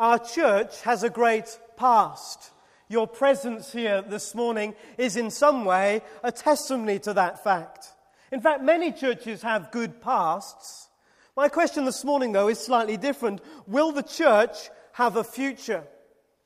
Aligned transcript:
Our 0.00 0.18
church 0.18 0.82
has 0.82 1.02
a 1.02 1.10
great 1.10 1.58
past. 1.76 2.50
Your 2.88 3.06
presence 3.06 3.70
here 3.72 4.02
this 4.02 4.34
morning 4.34 4.74
is 4.98 5.16
in 5.16 5.30
some 5.30 5.64
way 5.64 6.02
a 6.24 6.32
testimony 6.32 6.98
to 7.00 7.12
that 7.14 7.44
fact. 7.44 7.86
In 8.32 8.40
fact, 8.40 8.62
many 8.62 8.90
churches 8.90 9.42
have 9.42 9.70
good 9.70 10.00
pasts. 10.00 10.88
My 11.36 11.48
question 11.48 11.84
this 11.84 12.04
morning, 12.04 12.32
though, 12.32 12.48
is 12.48 12.58
slightly 12.58 12.96
different. 12.96 13.40
Will 13.68 13.92
the 13.92 14.02
church 14.02 14.70
have 14.92 15.16
a 15.16 15.22
future? 15.22 15.84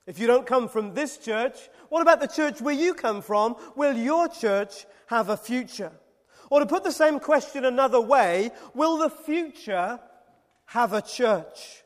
If 0.07 0.19
you 0.19 0.27
don't 0.27 0.47
come 0.47 0.69
from 0.69 0.93
this 0.93 1.17
church, 1.17 1.57
what 1.89 2.03
about 2.03 2.21
the 2.21 2.29
church 2.29 2.61
where 2.61 2.75
you 2.75 2.93
come 2.93 3.23
from? 3.23 3.57
Will 3.75 3.97
your 3.97 4.29
church 4.29 4.85
have 5.07 5.31
a 5.31 5.37
future? 5.37 5.93
Or 6.51 6.61
to 6.61 6.67
put 6.67 6.85
the 6.85 6.93
same 6.93 7.21
question 7.21 7.65
another 7.65 8.01
way, 8.01 8.51
will 8.75 8.99
the 8.99 9.09
future 9.09 9.99
have 10.75 10.93
a 10.93 11.01
church? 11.01 11.85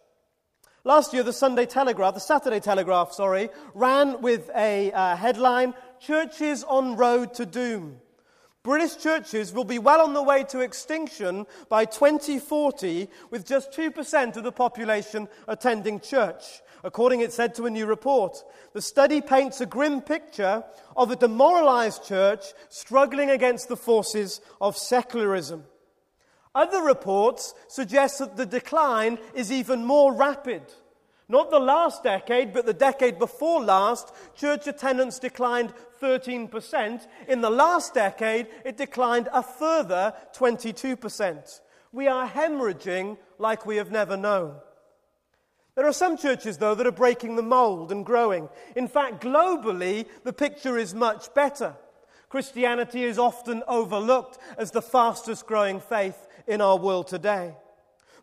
Last 0.82 1.12
year, 1.12 1.22
the 1.22 1.30
Sunday 1.30 1.66
Telegraph, 1.66 2.14
the 2.14 2.20
Saturday 2.20 2.58
Telegraph, 2.58 3.12
sorry, 3.12 3.50
ran 3.74 4.22
with 4.22 4.50
a 4.56 4.90
uh, 4.92 5.14
headline 5.14 5.74
Churches 6.00 6.64
on 6.64 6.96
Road 6.96 7.34
to 7.34 7.44
Doom. 7.44 7.98
British 8.62 8.96
churches 8.96 9.52
will 9.52 9.64
be 9.64 9.78
well 9.78 10.00
on 10.00 10.14
the 10.14 10.22
way 10.22 10.42
to 10.44 10.60
extinction 10.60 11.44
by 11.68 11.84
2040, 11.84 13.08
with 13.30 13.46
just 13.46 13.72
2% 13.72 14.38
of 14.38 14.42
the 14.42 14.52
population 14.52 15.28
attending 15.46 16.00
church. 16.00 16.62
According, 16.82 17.20
it 17.20 17.34
said, 17.34 17.54
to 17.56 17.66
a 17.66 17.70
new 17.70 17.84
report. 17.84 18.42
The 18.72 18.80
study 18.80 19.20
paints 19.20 19.60
a 19.60 19.66
grim 19.66 20.00
picture 20.00 20.64
of 20.96 21.10
a 21.10 21.16
demoralized 21.16 22.06
church 22.06 22.54
struggling 22.70 23.28
against 23.28 23.68
the 23.68 23.76
forces 23.76 24.40
of 24.62 24.78
secularism. 24.78 25.64
Other 26.58 26.82
reports 26.82 27.54
suggest 27.68 28.18
that 28.18 28.36
the 28.36 28.44
decline 28.44 29.20
is 29.32 29.52
even 29.52 29.84
more 29.84 30.12
rapid. 30.12 30.62
Not 31.28 31.52
the 31.52 31.60
last 31.60 32.02
decade, 32.02 32.52
but 32.52 32.66
the 32.66 32.72
decade 32.72 33.16
before 33.16 33.62
last, 33.62 34.12
church 34.34 34.66
attendance 34.66 35.20
declined 35.20 35.72
13%. 36.02 37.06
In 37.28 37.42
the 37.42 37.48
last 37.48 37.94
decade, 37.94 38.48
it 38.64 38.76
declined 38.76 39.28
a 39.32 39.40
further 39.40 40.12
22%. 40.34 41.60
We 41.92 42.08
are 42.08 42.28
hemorrhaging 42.28 43.18
like 43.38 43.64
we 43.64 43.76
have 43.76 43.92
never 43.92 44.16
known. 44.16 44.56
There 45.76 45.86
are 45.86 45.92
some 45.92 46.16
churches, 46.16 46.58
though, 46.58 46.74
that 46.74 46.88
are 46.88 46.90
breaking 46.90 47.36
the 47.36 47.42
mold 47.42 47.92
and 47.92 48.04
growing. 48.04 48.48
In 48.74 48.88
fact, 48.88 49.22
globally, 49.22 50.06
the 50.24 50.32
picture 50.32 50.76
is 50.76 50.92
much 50.92 51.32
better. 51.34 51.76
Christianity 52.28 53.04
is 53.04 53.16
often 53.16 53.62
overlooked 53.68 54.38
as 54.58 54.72
the 54.72 54.82
fastest 54.82 55.46
growing 55.46 55.78
faith 55.78 56.27
in 56.48 56.60
our 56.60 56.76
world 56.76 57.06
today. 57.06 57.54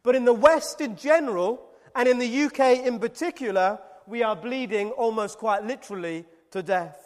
But 0.03 0.15
in 0.15 0.25
the 0.25 0.33
West 0.33 0.81
in 0.81 0.95
general, 0.95 1.61
and 1.95 2.07
in 2.09 2.19
the 2.19 2.43
UK 2.43 2.85
in 2.85 2.99
particular, 2.99 3.79
we 4.05 4.21
are 4.21 4.35
bleeding 4.35 4.91
almost 4.91 5.37
quite 5.37 5.63
literally 5.63 6.25
to 6.51 6.61
death. 6.61 6.99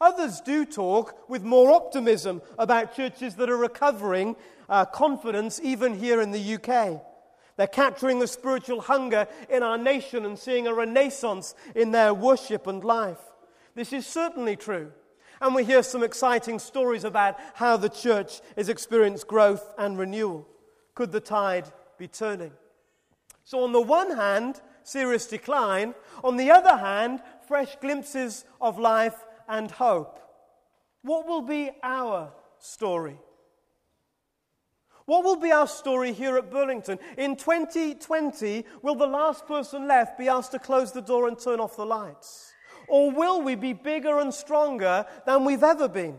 Others 0.00 0.40
do 0.40 0.64
talk 0.64 1.28
with 1.28 1.44
more 1.44 1.72
optimism 1.72 2.40
about 2.58 2.96
churches 2.96 3.34
that 3.36 3.50
are 3.50 3.56
recovering 3.56 4.34
uh, 4.68 4.86
confidence 4.86 5.60
even 5.62 5.98
here 5.98 6.20
in 6.20 6.30
the 6.30 6.54
UK. 6.54 7.02
They're 7.56 7.66
capturing 7.66 8.18
the 8.18 8.26
spiritual 8.26 8.80
hunger 8.80 9.28
in 9.50 9.62
our 9.62 9.76
nation 9.76 10.24
and 10.24 10.38
seeing 10.38 10.66
a 10.66 10.72
renaissance 10.72 11.54
in 11.74 11.90
their 11.90 12.14
worship 12.14 12.66
and 12.66 12.82
life. 12.82 13.18
This 13.74 13.92
is 13.92 14.06
certainly 14.06 14.56
true. 14.56 14.92
And 15.40 15.54
we 15.54 15.64
hear 15.64 15.82
some 15.82 16.02
exciting 16.02 16.58
stories 16.58 17.04
about 17.04 17.38
how 17.54 17.76
the 17.76 17.88
church 17.88 18.40
has 18.56 18.68
experienced 18.68 19.26
growth 19.26 19.72
and 19.78 19.98
renewal. 19.98 20.46
Could 20.94 21.12
the 21.12 21.20
tide 21.20 21.66
be 21.98 22.08
turning? 22.08 22.52
So, 23.44 23.64
on 23.64 23.72
the 23.72 23.80
one 23.80 24.14
hand, 24.16 24.60
serious 24.82 25.26
decline. 25.26 25.94
On 26.22 26.36
the 26.36 26.50
other 26.50 26.76
hand, 26.76 27.22
fresh 27.48 27.74
glimpses 27.80 28.44
of 28.60 28.78
life 28.78 29.16
and 29.48 29.70
hope. 29.70 30.20
What 31.02 31.26
will 31.26 31.42
be 31.42 31.70
our 31.82 32.32
story? 32.58 33.16
What 35.06 35.24
will 35.24 35.36
be 35.36 35.50
our 35.50 35.66
story 35.66 36.12
here 36.12 36.36
at 36.36 36.50
Burlington? 36.50 36.98
In 37.16 37.34
2020, 37.34 38.64
will 38.82 38.94
the 38.94 39.06
last 39.06 39.46
person 39.46 39.88
left 39.88 40.18
be 40.18 40.28
asked 40.28 40.52
to 40.52 40.58
close 40.58 40.92
the 40.92 41.00
door 41.00 41.26
and 41.26 41.38
turn 41.38 41.58
off 41.58 41.76
the 41.76 41.86
lights? 41.86 42.52
Or 42.90 43.10
will 43.10 43.40
we 43.40 43.54
be 43.54 43.72
bigger 43.72 44.18
and 44.18 44.34
stronger 44.34 45.06
than 45.24 45.44
we've 45.44 45.62
ever 45.62 45.88
been? 45.88 46.18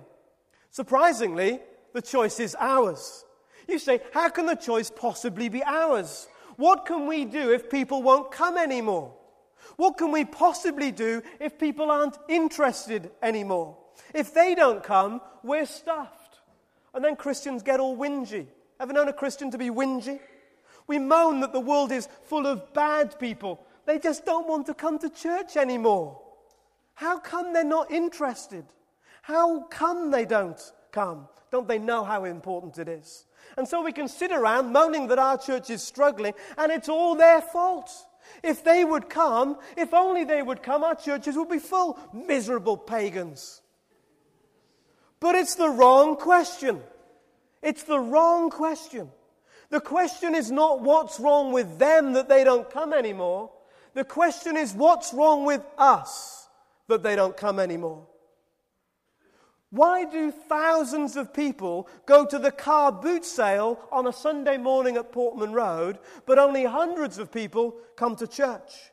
Surprisingly, 0.70 1.60
the 1.94 2.02
choice 2.02 2.40
is 2.40 2.56
ours. 2.58 3.26
You 3.68 3.78
say, 3.78 4.00
how 4.14 4.30
can 4.30 4.46
the 4.46 4.56
choice 4.56 4.90
possibly 4.90 5.50
be 5.50 5.62
ours? 5.64 6.28
What 6.56 6.86
can 6.86 7.08
we 7.08 7.26
do 7.26 7.52
if 7.52 7.70
people 7.70 8.02
won't 8.02 8.32
come 8.32 8.58
anymore? 8.58 9.14
What 9.76 9.98
can 9.98 10.12
we 10.12 10.26
possibly 10.26 10.92
do 10.92 11.22
if 11.40 11.60
people 11.60 11.92
aren't 11.92 12.18
interested 12.30 13.12
anymore? 13.22 13.78
If 14.14 14.34
they 14.34 14.56
don't 14.56 14.84
come, 14.84 15.22
we're 15.44 15.66
stuffed. 15.66 16.40
And 16.94 17.04
then 17.04 17.16
Christians 17.16 17.64
get 17.64 17.80
all 17.80 17.98
whingy. 17.98 18.48
Ever 18.80 18.94
known 18.94 19.08
a 19.08 19.14
Christian 19.14 19.52
to 19.52 19.58
be 19.58 19.70
whingy? 19.70 20.20
We 20.88 21.00
moan 21.00 21.42
that 21.42 21.54
the 21.54 21.60
world 21.60 21.92
is 21.92 22.08
full 22.24 22.48
of 22.48 22.74
bad 22.74 23.20
people. 23.20 23.66
They 23.86 24.00
just 24.00 24.26
don't 24.26 24.48
want 24.48 24.66
to 24.68 24.74
come 24.74 25.00
to 25.00 25.10
church 25.10 25.56
anymore. 25.58 26.22
How 27.02 27.18
come 27.18 27.52
they're 27.52 27.64
not 27.64 27.90
interested? 27.90 28.64
How 29.24 29.64
come 29.64 30.12
they 30.12 30.24
don't 30.24 30.62
come? 30.92 31.28
Don't 31.50 31.68
they 31.68 31.80
know 31.80 32.04
how 32.04 32.26
important 32.26 32.78
it 32.78 32.88
is? 32.88 33.26
And 33.58 33.68
so 33.68 33.82
we 33.82 33.92
can 33.92 34.08
sit 34.08 34.32
around 34.32 34.72
moaning 34.72 35.08
that 35.08 35.18
our 35.18 35.36
church 35.36 35.72
is 35.72 35.82
struggling 35.82 36.36
and 36.60 36.72
it's 36.72 36.90
all 36.90 37.16
their 37.16 37.42
fault. 37.42 37.90
If 38.44 38.64
they 38.64 38.86
would 38.86 39.10
come, 39.10 39.58
if 39.76 39.96
only 39.96 40.26
they 40.26 40.44
would 40.44 40.62
come, 40.62 40.84
our 40.84 40.94
churches 40.94 41.36
would 41.36 41.50
be 41.50 41.58
full. 41.58 41.98
Miserable 42.14 42.78
pagans. 42.78 43.64
But 45.20 45.34
it's 45.34 45.56
the 45.56 45.70
wrong 45.70 46.18
question. 46.18 46.82
It's 47.64 47.82
the 47.82 48.00
wrong 48.00 48.52
question. 48.52 49.10
The 49.72 49.82
question 49.82 50.36
is 50.36 50.52
not 50.52 50.82
what's 50.82 51.20
wrong 51.20 51.52
with 51.52 51.80
them 51.80 52.14
that 52.14 52.30
they 52.30 52.44
don't 52.44 52.70
come 52.70 52.94
anymore. 52.94 53.50
The 53.96 54.04
question 54.04 54.56
is 54.56 54.76
what's 54.76 55.16
wrong 55.16 55.46
with 55.46 55.66
us 55.80 56.41
that 56.92 57.04
they 57.04 57.16
don't 57.16 57.36
come 57.36 57.60
anymore? 57.60 58.08
Why 59.72 60.04
do 60.04 60.32
thousands 60.32 61.16
of 61.16 61.34
people 61.34 61.88
go 62.06 62.26
to 62.26 62.38
the 62.38 62.52
car 62.52 62.92
boot 62.92 63.24
sale 63.24 63.80
on 63.90 64.06
a 64.06 64.14
Sunday 64.14 64.58
morning 64.58 64.98
at 64.98 65.14
Portman 65.14 65.54
Road, 65.54 65.98
but 66.26 66.38
only 66.38 66.66
hundreds 66.66 67.18
of 67.18 67.32
people 67.32 67.78
come 67.96 68.18
to 68.18 68.28
church? 68.28 68.92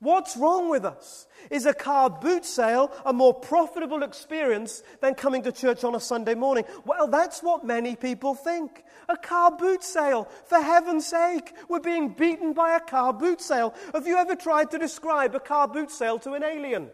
What's 0.00 0.36
wrong 0.36 0.68
with 0.68 0.84
us? 0.84 1.26
Is 1.50 1.66
a 1.66 1.74
car 1.74 2.08
boot 2.08 2.44
sale 2.44 2.92
a 3.04 3.12
more 3.12 3.34
profitable 3.34 4.04
experience 4.04 4.82
than 5.00 5.14
coming 5.14 5.42
to 5.42 5.50
church 5.50 5.82
on 5.82 5.96
a 5.96 6.00
Sunday 6.00 6.34
morning? 6.34 6.64
Well, 6.84 7.08
that's 7.08 7.42
what 7.42 7.64
many 7.64 7.96
people 7.96 8.34
think. 8.34 8.84
A 9.08 9.16
car 9.16 9.50
boot 9.50 9.82
sale. 9.82 10.28
For 10.44 10.60
heaven's 10.60 11.06
sake, 11.06 11.52
we're 11.68 11.80
being 11.80 12.10
beaten 12.10 12.52
by 12.52 12.76
a 12.76 12.80
car 12.80 13.12
boot 13.12 13.40
sale. 13.40 13.74
Have 13.92 14.06
you 14.06 14.16
ever 14.18 14.36
tried 14.36 14.70
to 14.70 14.78
describe 14.78 15.34
a 15.34 15.40
car 15.40 15.66
boot 15.66 15.90
sale 15.90 16.18
to 16.20 16.34
an 16.34 16.44
alien? 16.44 16.90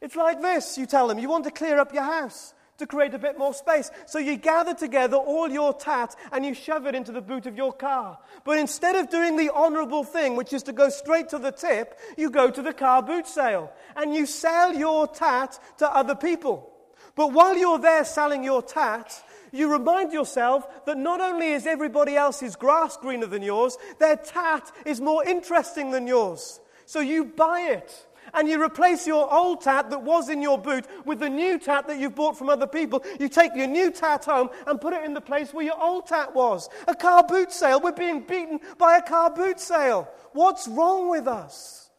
It's 0.00 0.16
like 0.16 0.40
this 0.40 0.78
you 0.78 0.86
tell 0.86 1.08
them, 1.08 1.18
you 1.18 1.28
want 1.28 1.44
to 1.44 1.50
clear 1.50 1.78
up 1.78 1.92
your 1.92 2.04
house 2.04 2.54
to 2.78 2.86
create 2.86 3.12
a 3.14 3.18
bit 3.18 3.38
more 3.38 3.52
space. 3.54 3.90
So 4.06 4.18
you 4.18 4.36
gather 4.36 4.74
together 4.74 5.16
all 5.16 5.48
your 5.48 5.74
tat 5.74 6.16
and 6.32 6.44
you 6.44 6.54
shove 6.54 6.86
it 6.86 6.94
into 6.94 7.12
the 7.12 7.20
boot 7.20 7.46
of 7.46 7.56
your 7.56 7.72
car. 7.72 8.18
But 8.44 8.58
instead 8.58 8.96
of 8.96 9.10
doing 9.10 9.36
the 9.36 9.50
honorable 9.54 10.02
thing, 10.02 10.34
which 10.34 10.52
is 10.52 10.62
to 10.64 10.72
go 10.72 10.88
straight 10.88 11.28
to 11.28 11.38
the 11.38 11.52
tip, 11.52 11.98
you 12.16 12.30
go 12.30 12.50
to 12.50 12.62
the 12.62 12.72
car 12.72 13.02
boot 13.02 13.26
sale 13.26 13.70
and 13.96 14.14
you 14.14 14.26
sell 14.26 14.74
your 14.74 15.06
tat 15.06 15.58
to 15.78 15.94
other 15.94 16.14
people. 16.14 16.72
But 17.14 17.32
while 17.32 17.56
you're 17.56 17.78
there 17.78 18.04
selling 18.04 18.42
your 18.42 18.62
tat, 18.62 19.22
you 19.52 19.70
remind 19.70 20.12
yourself 20.12 20.84
that 20.86 20.96
not 20.96 21.20
only 21.20 21.52
is 21.52 21.66
everybody 21.66 22.16
else's 22.16 22.56
grass 22.56 22.96
greener 22.96 23.26
than 23.26 23.42
yours, 23.42 23.76
their 23.98 24.16
tat 24.16 24.72
is 24.86 25.00
more 25.00 25.22
interesting 25.24 25.90
than 25.90 26.06
yours. 26.06 26.60
So 26.86 27.00
you 27.00 27.26
buy 27.26 27.60
it 27.72 28.06
and 28.34 28.48
you 28.48 28.62
replace 28.62 29.06
your 29.06 29.32
old 29.32 29.60
tat 29.62 29.90
that 29.90 30.02
was 30.02 30.28
in 30.28 30.42
your 30.42 30.58
boot 30.58 30.86
with 31.04 31.20
the 31.20 31.28
new 31.28 31.58
tat 31.58 31.86
that 31.88 31.98
you've 31.98 32.14
bought 32.14 32.36
from 32.36 32.48
other 32.48 32.66
people. 32.66 33.04
You 33.18 33.28
take 33.28 33.54
your 33.54 33.66
new 33.66 33.90
tat 33.90 34.24
home 34.24 34.50
and 34.66 34.80
put 34.80 34.92
it 34.92 35.04
in 35.04 35.14
the 35.14 35.20
place 35.20 35.52
where 35.52 35.64
your 35.64 35.80
old 35.82 36.06
tat 36.06 36.34
was. 36.34 36.68
A 36.88 36.94
car 36.94 37.24
boot 37.26 37.52
sale. 37.52 37.80
We're 37.80 37.92
being 37.92 38.20
beaten 38.20 38.60
by 38.78 38.98
a 38.98 39.02
car 39.02 39.30
boot 39.30 39.60
sale. 39.60 40.08
What's 40.32 40.68
wrong 40.68 41.08
with 41.10 41.26
us? 41.26 41.90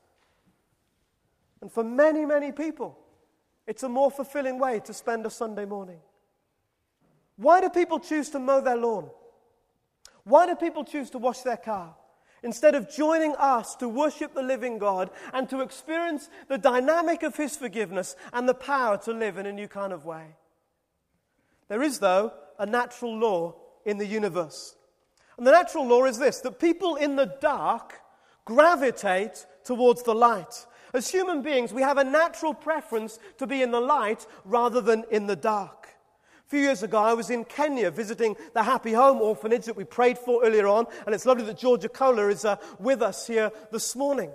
And 1.61 1.71
for 1.71 1.83
many, 1.83 2.25
many 2.25 2.51
people, 2.51 2.97
it's 3.67 3.83
a 3.83 3.89
more 3.89 4.09
fulfilling 4.09 4.59
way 4.59 4.79
to 4.81 4.93
spend 4.93 5.25
a 5.25 5.29
Sunday 5.29 5.65
morning. 5.65 5.99
Why 7.37 7.61
do 7.61 7.69
people 7.69 7.99
choose 7.99 8.29
to 8.31 8.39
mow 8.39 8.61
their 8.61 8.77
lawn? 8.77 9.09
Why 10.23 10.45
do 10.45 10.55
people 10.55 10.83
choose 10.83 11.09
to 11.11 11.17
wash 11.17 11.41
their 11.41 11.57
car? 11.57 11.95
Instead 12.43 12.73
of 12.73 12.91
joining 12.91 13.35
us 13.35 13.75
to 13.75 13.87
worship 13.87 14.33
the 14.33 14.41
living 14.41 14.79
God 14.79 15.11
and 15.31 15.47
to 15.49 15.61
experience 15.61 16.29
the 16.47 16.57
dynamic 16.57 17.21
of 17.21 17.35
His 17.35 17.55
forgiveness 17.55 18.15
and 18.33 18.49
the 18.49 18.53
power 18.53 18.97
to 18.99 19.13
live 19.13 19.37
in 19.37 19.45
a 19.45 19.53
new 19.53 19.67
kind 19.67 19.93
of 19.93 20.05
way. 20.05 20.35
There 21.67 21.83
is, 21.83 21.99
though, 21.99 22.33
a 22.57 22.65
natural 22.65 23.15
law 23.15 23.55
in 23.85 23.97
the 23.97 24.05
universe. 24.05 24.75
And 25.37 25.45
the 25.45 25.51
natural 25.51 25.87
law 25.87 26.05
is 26.05 26.17
this 26.17 26.39
that 26.41 26.59
people 26.59 26.95
in 26.95 27.15
the 27.15 27.33
dark 27.41 28.01
gravitate 28.45 29.45
towards 29.63 30.03
the 30.03 30.15
light. 30.15 30.65
As 30.93 31.09
human 31.09 31.41
beings, 31.41 31.73
we 31.73 31.83
have 31.83 31.97
a 31.97 32.03
natural 32.03 32.53
preference 32.53 33.19
to 33.37 33.47
be 33.47 33.61
in 33.61 33.71
the 33.71 33.79
light 33.79 34.25
rather 34.43 34.81
than 34.81 35.05
in 35.09 35.27
the 35.27 35.35
dark. 35.35 35.87
A 36.51 36.53
few 36.53 36.63
years 36.63 36.83
ago, 36.83 36.97
I 36.97 37.13
was 37.13 37.29
in 37.29 37.45
Kenya 37.45 37.89
visiting 37.91 38.35
the 38.53 38.61
Happy 38.61 38.91
Home 38.91 39.21
orphanage 39.21 39.63
that 39.67 39.77
we 39.77 39.85
prayed 39.85 40.17
for 40.17 40.43
earlier 40.43 40.67
on, 40.67 40.85
and 41.05 41.15
it's 41.15 41.25
lovely 41.25 41.45
that 41.45 41.57
Georgia 41.57 41.87
Kohler 41.87 42.29
is 42.29 42.43
uh, 42.43 42.57
with 42.77 43.01
us 43.01 43.25
here 43.25 43.53
this 43.71 43.95
morning. 43.95 44.29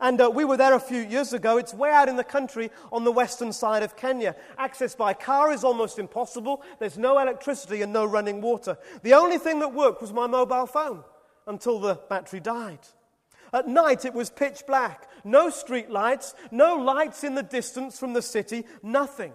And 0.00 0.18
uh, 0.18 0.30
we 0.34 0.46
were 0.46 0.56
there 0.56 0.72
a 0.72 0.80
few 0.80 1.02
years 1.02 1.34
ago. 1.34 1.58
It's 1.58 1.74
way 1.74 1.90
out 1.90 2.08
in 2.08 2.16
the 2.16 2.24
country 2.24 2.70
on 2.90 3.04
the 3.04 3.12
western 3.12 3.52
side 3.52 3.82
of 3.82 3.98
Kenya. 3.98 4.34
Access 4.56 4.94
by 4.94 5.12
car 5.12 5.52
is 5.52 5.62
almost 5.62 5.98
impossible. 5.98 6.62
There's 6.78 6.96
no 6.96 7.18
electricity 7.18 7.82
and 7.82 7.92
no 7.92 8.06
running 8.06 8.40
water. 8.40 8.78
The 9.02 9.12
only 9.12 9.36
thing 9.36 9.60
that 9.60 9.74
worked 9.74 10.00
was 10.00 10.10
my 10.10 10.26
mobile 10.26 10.66
phone 10.66 11.04
until 11.46 11.80
the 11.80 11.96
battery 12.08 12.40
died. 12.40 12.80
At 13.52 13.68
night, 13.68 14.06
it 14.06 14.14
was 14.14 14.30
pitch 14.30 14.62
black. 14.66 15.06
No 15.22 15.50
street 15.50 15.90
lights, 15.90 16.34
no 16.50 16.76
lights 16.76 17.24
in 17.24 17.34
the 17.34 17.42
distance 17.42 17.98
from 17.98 18.14
the 18.14 18.22
city, 18.22 18.64
nothing. 18.82 19.34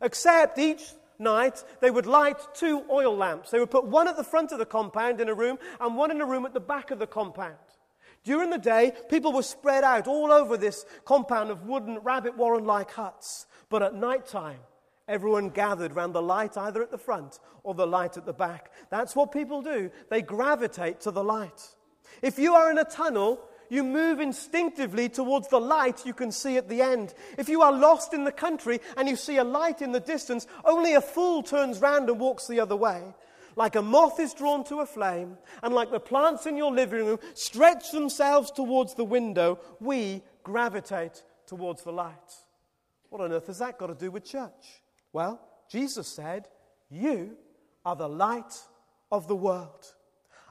Except 0.00 0.60
each 0.60 0.84
night, 1.18 1.64
they 1.80 1.90
would 1.90 2.06
light 2.06 2.38
two 2.54 2.82
oil 2.90 3.16
lamps. 3.16 3.50
They 3.50 3.58
would 3.58 3.70
put 3.70 3.84
one 3.84 4.08
at 4.08 4.16
the 4.16 4.24
front 4.24 4.52
of 4.52 4.58
the 4.58 4.66
compound 4.66 5.20
in 5.20 5.28
a 5.28 5.34
room 5.34 5.58
and 5.80 5.96
one 5.96 6.10
in 6.10 6.20
a 6.20 6.26
room 6.26 6.46
at 6.46 6.54
the 6.54 6.60
back 6.60 6.90
of 6.90 6.98
the 6.98 7.06
compound. 7.06 7.56
During 8.24 8.50
the 8.50 8.58
day, 8.58 8.92
people 9.08 9.32
were 9.32 9.42
spread 9.42 9.84
out 9.84 10.08
all 10.08 10.32
over 10.32 10.56
this 10.56 10.84
compound 11.04 11.50
of 11.50 11.62
wooden 11.62 11.98
rabbit 11.98 12.36
warren 12.36 12.64
like 12.64 12.90
huts. 12.90 13.46
But 13.68 13.82
at 13.82 13.94
night 13.94 14.26
time, 14.26 14.58
everyone 15.06 15.50
gathered 15.50 15.94
round 15.94 16.14
the 16.14 16.22
light 16.22 16.56
either 16.56 16.82
at 16.82 16.90
the 16.90 16.98
front 16.98 17.38
or 17.62 17.74
the 17.74 17.86
light 17.86 18.16
at 18.16 18.26
the 18.26 18.32
back. 18.32 18.72
That's 18.90 19.14
what 19.14 19.30
people 19.30 19.62
do. 19.62 19.90
They 20.10 20.22
gravitate 20.22 21.00
to 21.02 21.10
the 21.10 21.22
light. 21.22 21.76
If 22.22 22.38
you 22.38 22.54
are 22.54 22.70
in 22.70 22.78
a 22.78 22.84
tunnel, 22.84 23.40
you 23.68 23.82
move 23.82 24.20
instinctively 24.20 25.08
towards 25.08 25.48
the 25.48 25.60
light 25.60 26.06
you 26.06 26.14
can 26.14 26.32
see 26.32 26.56
at 26.56 26.68
the 26.68 26.82
end. 26.82 27.14
If 27.38 27.48
you 27.48 27.62
are 27.62 27.72
lost 27.72 28.14
in 28.14 28.24
the 28.24 28.32
country 28.32 28.80
and 28.96 29.08
you 29.08 29.16
see 29.16 29.36
a 29.36 29.44
light 29.44 29.82
in 29.82 29.92
the 29.92 30.00
distance, 30.00 30.46
only 30.64 30.94
a 30.94 31.00
fool 31.00 31.42
turns 31.42 31.80
round 31.80 32.08
and 32.08 32.20
walks 32.20 32.46
the 32.46 32.60
other 32.60 32.76
way. 32.76 33.02
Like 33.56 33.74
a 33.74 33.82
moth 33.82 34.20
is 34.20 34.34
drawn 34.34 34.64
to 34.64 34.80
a 34.80 34.86
flame, 34.86 35.38
and 35.62 35.74
like 35.74 35.90
the 35.90 35.98
plants 35.98 36.44
in 36.44 36.58
your 36.58 36.70
living 36.70 37.06
room 37.06 37.18
stretch 37.32 37.90
themselves 37.90 38.50
towards 38.50 38.94
the 38.94 39.04
window, 39.04 39.58
we 39.80 40.22
gravitate 40.42 41.22
towards 41.46 41.82
the 41.82 41.92
light. 41.92 42.14
What 43.08 43.22
on 43.22 43.32
earth 43.32 43.46
has 43.46 43.60
that 43.60 43.78
got 43.78 43.86
to 43.86 43.94
do 43.94 44.10
with 44.10 44.26
church? 44.26 44.82
Well, 45.12 45.40
Jesus 45.70 46.06
said, 46.06 46.48
You 46.90 47.36
are 47.82 47.96
the 47.96 48.08
light 48.08 48.60
of 49.10 49.26
the 49.26 49.36
world. 49.36 49.94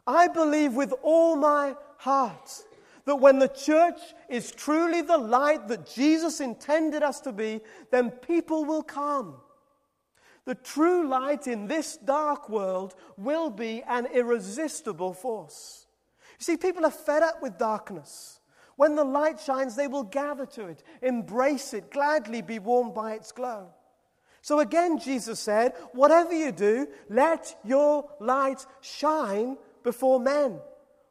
I 0.07 0.27
believe 0.27 0.73
with 0.73 0.93
all 1.03 1.35
my 1.35 1.75
heart 1.97 2.63
that 3.05 3.17
when 3.17 3.39
the 3.39 3.47
church 3.47 3.99
is 4.29 4.51
truly 4.51 5.01
the 5.01 5.17
light 5.17 5.67
that 5.67 5.87
Jesus 5.93 6.41
intended 6.41 7.03
us 7.03 7.21
to 7.21 7.31
be, 7.31 7.61
then 7.91 8.09
people 8.09 8.65
will 8.65 8.83
come. 8.83 9.35
The 10.45 10.55
true 10.55 11.07
light 11.07 11.47
in 11.47 11.67
this 11.67 11.97
dark 11.97 12.49
world 12.49 12.95
will 13.17 13.49
be 13.49 13.83
an 13.87 14.07
irresistible 14.07 15.13
force. 15.13 15.87
You 16.39 16.43
see, 16.43 16.57
people 16.57 16.85
are 16.85 16.91
fed 16.91 17.23
up 17.23 17.41
with 17.41 17.57
darkness. 17.57 18.39
When 18.75 18.95
the 18.95 19.03
light 19.03 19.39
shines, 19.39 19.75
they 19.75 19.87
will 19.87 20.03
gather 20.03 20.45
to 20.47 20.67
it, 20.67 20.83
embrace 21.01 21.73
it, 21.73 21.91
gladly 21.91 22.41
be 22.41 22.59
warmed 22.59 22.93
by 22.93 23.13
its 23.13 23.31
glow. 23.31 23.69
So 24.41 24.59
again, 24.59 24.99
Jesus 24.99 25.39
said, 25.39 25.73
Whatever 25.93 26.33
you 26.33 26.51
do, 26.51 26.87
let 27.09 27.55
your 27.63 28.07
light 28.19 28.65
shine 28.81 29.57
before 29.81 30.19
men. 30.19 30.59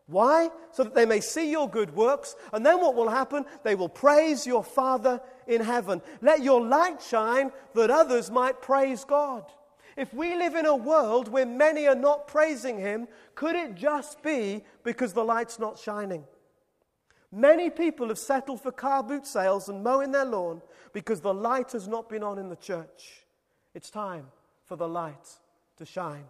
Why? 0.07 0.51
So 0.73 0.85
that 0.85 0.95
they 0.95 1.07
may 1.07 1.21
see 1.21 1.51
your 1.51 1.69
good 1.69 1.95
works, 1.95 2.37
and 2.53 2.65
then 2.65 2.81
what 2.81 2.95
will 2.95 3.09
happen? 3.09 3.47
They 3.63 3.75
will 3.75 3.89
praise 3.89 4.47
your 4.47 4.63
Father 4.63 5.21
in 5.47 5.63
heaven. 5.63 6.03
Let 6.21 6.43
your 6.43 6.63
light 6.63 7.03
shine 7.03 7.53
that 7.75 7.91
others 7.91 8.31
might 8.31 8.61
praise 8.61 9.05
God. 9.05 9.45
If 9.97 10.13
we 10.13 10.35
live 10.35 10.57
in 10.57 10.67
a 10.67 10.77
world 10.77 11.29
where 11.29 11.47
many 11.47 11.87
are 11.87 11.95
not 11.95 12.27
praising 12.27 12.79
Him, 12.79 13.07
could 13.35 13.55
it 13.55 13.77
just 13.77 14.23
be 14.23 14.63
because 14.83 15.13
the 15.13 15.25
light's 15.25 15.59
not 15.59 15.79
shining? 15.79 16.25
Many 17.33 17.71
people 17.71 18.09
have 18.09 18.19
settled 18.19 18.61
for 18.61 18.73
car 18.73 19.03
boot 19.03 19.27
sales 19.27 19.69
and 19.69 19.83
mowing 19.83 20.13
their 20.13 20.25
lawn 20.25 20.63
because 20.93 21.21
the 21.21 21.35
light 21.35 21.73
has 21.73 21.89
not 21.89 22.09
been 22.09 22.23
on 22.23 22.39
in 22.39 22.49
the 22.49 22.57
church. 22.57 23.25
It's 23.75 23.91
time 23.91 24.27
for 24.67 24.77
the 24.77 24.89
light 24.89 25.29
to 25.79 25.85
shine. 25.85 26.25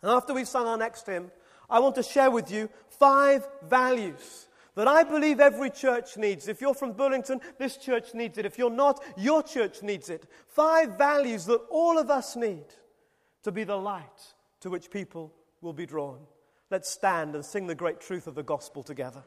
And 0.00 0.10
after 0.10 0.34
we've 0.34 0.46
sung 0.46 0.66
our 0.66 0.76
next 0.76 1.06
hymn, 1.06 1.30
I 1.72 1.78
want 1.78 1.94
to 1.94 2.02
share 2.02 2.30
with 2.30 2.50
you 2.50 2.68
five 2.90 3.48
values 3.66 4.46
that 4.74 4.86
I 4.86 5.04
believe 5.04 5.40
every 5.40 5.70
church 5.70 6.18
needs. 6.18 6.46
If 6.46 6.60
you're 6.60 6.74
from 6.74 6.92
Burlington, 6.92 7.40
this 7.58 7.78
church 7.78 8.12
needs 8.12 8.36
it. 8.36 8.44
If 8.44 8.58
you're 8.58 8.70
not, 8.70 9.02
your 9.16 9.42
church 9.42 9.82
needs 9.82 10.10
it. 10.10 10.26
Five 10.48 10.98
values 10.98 11.46
that 11.46 11.62
all 11.70 11.98
of 11.98 12.10
us 12.10 12.36
need 12.36 12.66
to 13.42 13.50
be 13.50 13.64
the 13.64 13.76
light 13.76 14.34
to 14.60 14.68
which 14.68 14.90
people 14.90 15.32
will 15.62 15.72
be 15.72 15.86
drawn. 15.86 16.18
Let's 16.70 16.90
stand 16.90 17.34
and 17.34 17.44
sing 17.44 17.66
the 17.66 17.74
great 17.74 18.00
truth 18.00 18.26
of 18.26 18.34
the 18.34 18.42
gospel 18.42 18.82
together. 18.82 19.22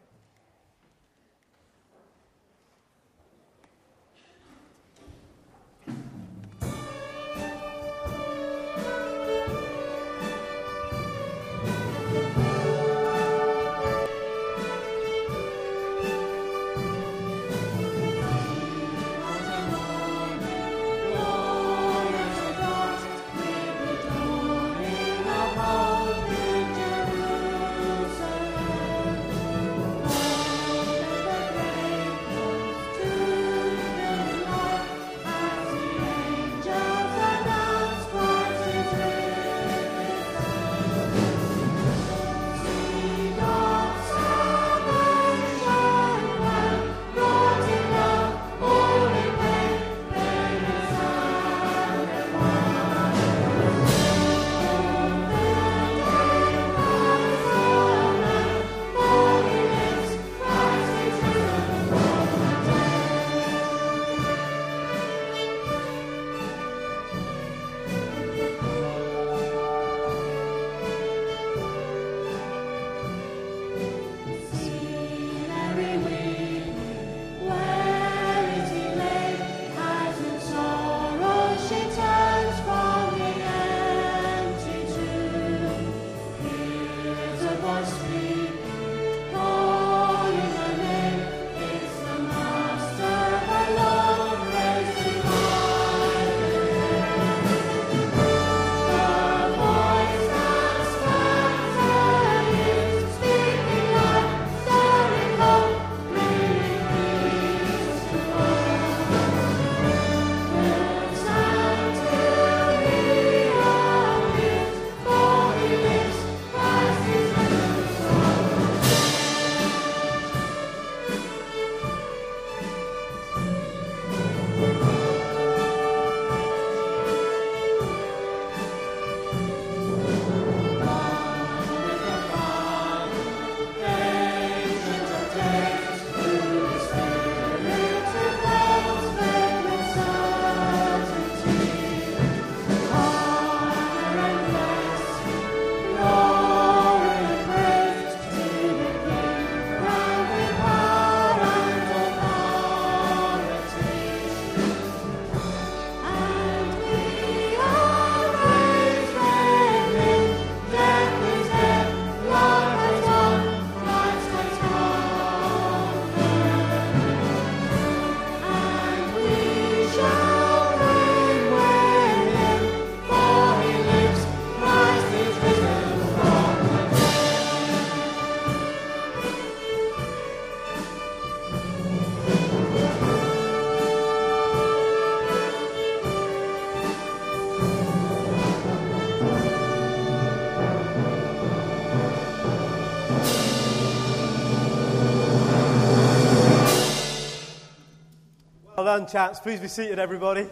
Chaps. 199.03 199.41
Please 199.41 199.59
be 199.59 199.67
seated, 199.67 199.99
everybody. 199.99 200.47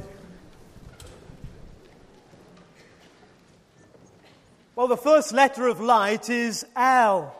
Well, 4.75 4.87
the 4.87 4.97
first 4.97 5.31
letter 5.31 5.67
of 5.67 5.79
light 5.79 6.29
is 6.29 6.65
L. 6.75 7.33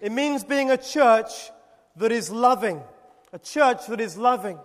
It 0.00 0.10
means 0.10 0.42
being 0.42 0.72
a 0.72 0.76
church 0.76 1.30
that 1.96 2.10
is 2.10 2.30
loving. 2.30 2.82
A 3.32 3.38
church 3.38 3.86
that 3.86 4.00
is 4.00 4.16
loving. 4.16 4.58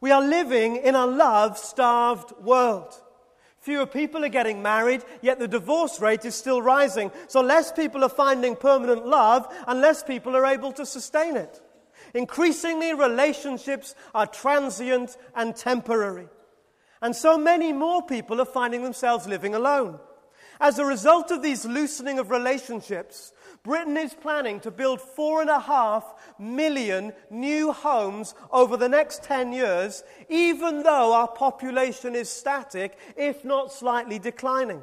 We 0.00 0.12
are 0.12 0.22
living 0.22 0.76
in 0.76 0.94
a 0.94 1.06
love 1.06 1.58
starved 1.58 2.32
world. 2.40 2.94
Fewer 3.58 3.86
people 3.86 4.24
are 4.24 4.28
getting 4.28 4.62
married, 4.62 5.02
yet 5.22 5.40
the 5.40 5.48
divorce 5.48 6.00
rate 6.00 6.24
is 6.24 6.36
still 6.36 6.62
rising. 6.62 7.10
So 7.26 7.40
less 7.40 7.72
people 7.72 8.04
are 8.04 8.08
finding 8.08 8.54
permanent 8.54 9.04
love, 9.04 9.52
and 9.66 9.80
less 9.80 10.04
people 10.04 10.36
are 10.36 10.46
able 10.46 10.72
to 10.74 10.86
sustain 10.86 11.36
it. 11.36 11.60
Increasingly, 12.16 12.94
relationships 12.94 13.94
are 14.14 14.26
transient 14.26 15.18
and 15.34 15.54
temporary. 15.54 16.28
And 17.02 17.14
so 17.14 17.36
many 17.36 17.74
more 17.74 18.02
people 18.06 18.40
are 18.40 18.46
finding 18.46 18.82
themselves 18.82 19.26
living 19.26 19.54
alone. 19.54 20.00
As 20.58 20.78
a 20.78 20.86
result 20.86 21.30
of 21.30 21.42
these 21.42 21.66
loosening 21.66 22.18
of 22.18 22.30
relationships, 22.30 23.34
Britain 23.62 23.98
is 23.98 24.14
planning 24.14 24.60
to 24.60 24.70
build 24.70 25.02
four 25.02 25.42
and 25.42 25.50
a 25.50 25.60
half 25.60 26.14
million 26.38 27.12
new 27.28 27.72
homes 27.72 28.34
over 28.50 28.78
the 28.78 28.88
next 28.88 29.22
10 29.22 29.52
years, 29.52 30.02
even 30.30 30.84
though 30.84 31.12
our 31.12 31.28
population 31.28 32.14
is 32.14 32.30
static, 32.30 32.96
if 33.18 33.44
not 33.44 33.70
slightly 33.70 34.18
declining. 34.18 34.82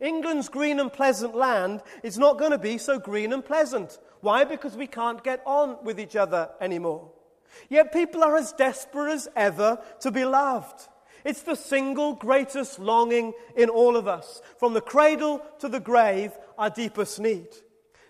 England's 0.00 0.48
green 0.48 0.80
and 0.80 0.90
pleasant 0.90 1.34
land 1.34 1.82
is 2.02 2.16
not 2.16 2.38
going 2.38 2.50
to 2.50 2.58
be 2.58 2.78
so 2.78 2.98
green 2.98 3.34
and 3.34 3.44
pleasant. 3.44 3.98
Why? 4.22 4.44
Because 4.44 4.76
we 4.76 4.86
can't 4.86 5.22
get 5.22 5.42
on 5.44 5.84
with 5.84 6.00
each 6.00 6.16
other 6.16 6.50
anymore. 6.60 7.10
Yet 7.68 7.92
people 7.92 8.24
are 8.24 8.36
as 8.36 8.52
desperate 8.52 9.12
as 9.12 9.28
ever 9.36 9.78
to 10.00 10.10
be 10.10 10.24
loved. 10.24 10.88
It's 11.24 11.42
the 11.42 11.56
single 11.56 12.14
greatest 12.14 12.78
longing 12.78 13.34
in 13.56 13.68
all 13.68 13.96
of 13.96 14.08
us. 14.08 14.40
From 14.58 14.74
the 14.74 14.80
cradle 14.80 15.42
to 15.58 15.68
the 15.68 15.80
grave, 15.80 16.32
our 16.56 16.70
deepest 16.70 17.20
need. 17.20 17.48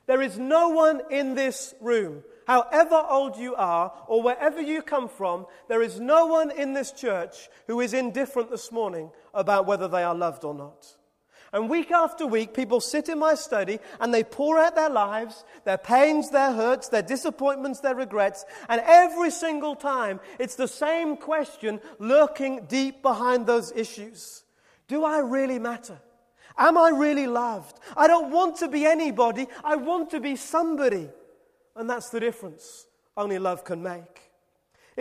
There 0.06 0.22
is 0.22 0.38
no 0.38 0.68
one 0.68 1.02
in 1.10 1.34
this 1.34 1.74
room, 1.80 2.24
however 2.46 3.02
old 3.08 3.36
you 3.36 3.54
are 3.54 3.92
or 4.06 4.22
wherever 4.22 4.60
you 4.60 4.82
come 4.82 5.08
from, 5.08 5.46
there 5.68 5.82
is 5.82 6.00
no 6.00 6.26
one 6.26 6.50
in 6.50 6.72
this 6.72 6.92
church 6.92 7.48
who 7.66 7.80
is 7.80 7.94
indifferent 7.94 8.50
this 8.50 8.72
morning 8.72 9.10
about 9.32 9.66
whether 9.66 9.88
they 9.88 10.02
are 10.02 10.14
loved 10.14 10.44
or 10.44 10.54
not. 10.54 10.96
And 11.52 11.68
week 11.68 11.90
after 11.90 12.26
week, 12.26 12.54
people 12.54 12.80
sit 12.80 13.10
in 13.10 13.18
my 13.18 13.34
study 13.34 13.78
and 14.00 14.12
they 14.12 14.24
pour 14.24 14.58
out 14.58 14.74
their 14.74 14.88
lives, 14.88 15.44
their 15.64 15.76
pains, 15.76 16.30
their 16.30 16.52
hurts, 16.52 16.88
their 16.88 17.02
disappointments, 17.02 17.80
their 17.80 17.94
regrets. 17.94 18.46
And 18.70 18.80
every 18.84 19.30
single 19.30 19.74
time, 19.76 20.20
it's 20.38 20.54
the 20.54 20.68
same 20.68 21.16
question 21.16 21.80
lurking 21.98 22.64
deep 22.68 23.02
behind 23.02 23.46
those 23.46 23.70
issues 23.72 24.44
Do 24.88 25.04
I 25.04 25.18
really 25.18 25.58
matter? 25.58 26.00
Am 26.56 26.76
I 26.78 26.90
really 26.90 27.26
loved? 27.26 27.78
I 27.96 28.06
don't 28.06 28.30
want 28.30 28.56
to 28.58 28.68
be 28.68 28.86
anybody, 28.86 29.46
I 29.62 29.76
want 29.76 30.10
to 30.10 30.20
be 30.20 30.36
somebody. 30.36 31.10
And 31.76 31.88
that's 31.88 32.10
the 32.10 32.20
difference 32.20 32.86
only 33.16 33.38
love 33.38 33.64
can 33.64 33.82
make. 33.82 34.31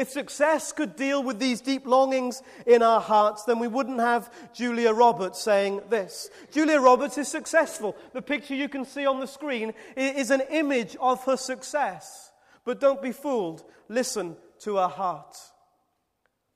If 0.01 0.09
success 0.09 0.71
could 0.71 0.95
deal 0.95 1.21
with 1.21 1.37
these 1.37 1.61
deep 1.61 1.85
longings 1.85 2.41
in 2.65 2.81
our 2.81 2.99
hearts, 2.99 3.43
then 3.43 3.59
we 3.59 3.67
wouldn't 3.67 3.99
have 3.99 4.33
Julia 4.51 4.93
Roberts 4.93 5.39
saying 5.39 5.81
this. 5.91 6.27
Julia 6.51 6.79
Roberts 6.79 7.19
is 7.19 7.27
successful. 7.27 7.95
The 8.11 8.23
picture 8.23 8.55
you 8.55 8.67
can 8.67 8.83
see 8.83 9.05
on 9.05 9.19
the 9.19 9.27
screen 9.27 9.75
is 9.95 10.31
an 10.31 10.41
image 10.49 10.97
of 10.99 11.23
her 11.25 11.37
success. 11.37 12.31
But 12.65 12.79
don't 12.79 12.99
be 12.99 13.11
fooled. 13.11 13.63
Listen 13.89 14.37
to 14.61 14.77
her 14.77 14.87
heart. 14.87 15.37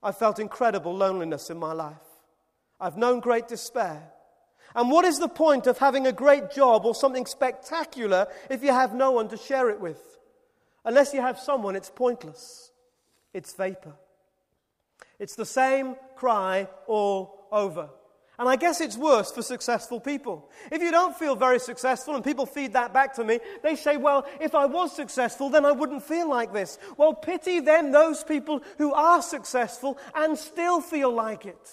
I 0.02 0.10
felt 0.10 0.40
incredible 0.40 0.96
loneliness 0.96 1.48
in 1.48 1.56
my 1.56 1.72
life. 1.72 1.94
I've 2.80 2.96
known 2.96 3.20
great 3.20 3.46
despair. 3.46 4.10
And 4.74 4.90
what 4.90 5.04
is 5.04 5.20
the 5.20 5.28
point 5.28 5.68
of 5.68 5.78
having 5.78 6.08
a 6.08 6.12
great 6.12 6.50
job 6.50 6.84
or 6.84 6.96
something 6.96 7.26
spectacular 7.26 8.26
if 8.50 8.64
you 8.64 8.72
have 8.72 8.92
no 8.92 9.12
one 9.12 9.28
to 9.28 9.36
share 9.36 9.70
it 9.70 9.78
with? 9.78 10.02
Unless 10.84 11.14
you 11.14 11.20
have 11.20 11.38
someone, 11.38 11.76
it's 11.76 11.90
pointless 11.90 12.72
it's 13.36 13.52
vapor. 13.52 13.92
It's 15.18 15.36
the 15.36 15.44
same 15.44 15.96
cry 16.16 16.68
all 16.86 17.46
over. 17.52 17.90
And 18.38 18.48
I 18.48 18.56
guess 18.56 18.80
it's 18.80 18.96
worse 18.96 19.30
for 19.30 19.42
successful 19.42 20.00
people. 20.00 20.50
If 20.72 20.82
you 20.82 20.90
don't 20.90 21.14
feel 21.14 21.36
very 21.36 21.58
successful 21.58 22.14
and 22.14 22.24
people 22.24 22.46
feed 22.46 22.72
that 22.72 22.94
back 22.94 23.14
to 23.14 23.24
me, 23.24 23.40
they 23.62 23.76
say, 23.76 23.98
well, 23.98 24.26
if 24.40 24.54
I 24.54 24.64
was 24.64 24.94
successful, 24.94 25.50
then 25.50 25.66
I 25.66 25.72
wouldn't 25.72 26.02
feel 26.02 26.28
like 26.28 26.52
this. 26.52 26.78
Well, 26.96 27.12
pity 27.12 27.60
then 27.60 27.92
those 27.92 28.24
people 28.24 28.62
who 28.78 28.94
are 28.94 29.20
successful 29.20 29.98
and 30.14 30.36
still 30.36 30.80
feel 30.80 31.12
like 31.12 31.44
it. 31.44 31.70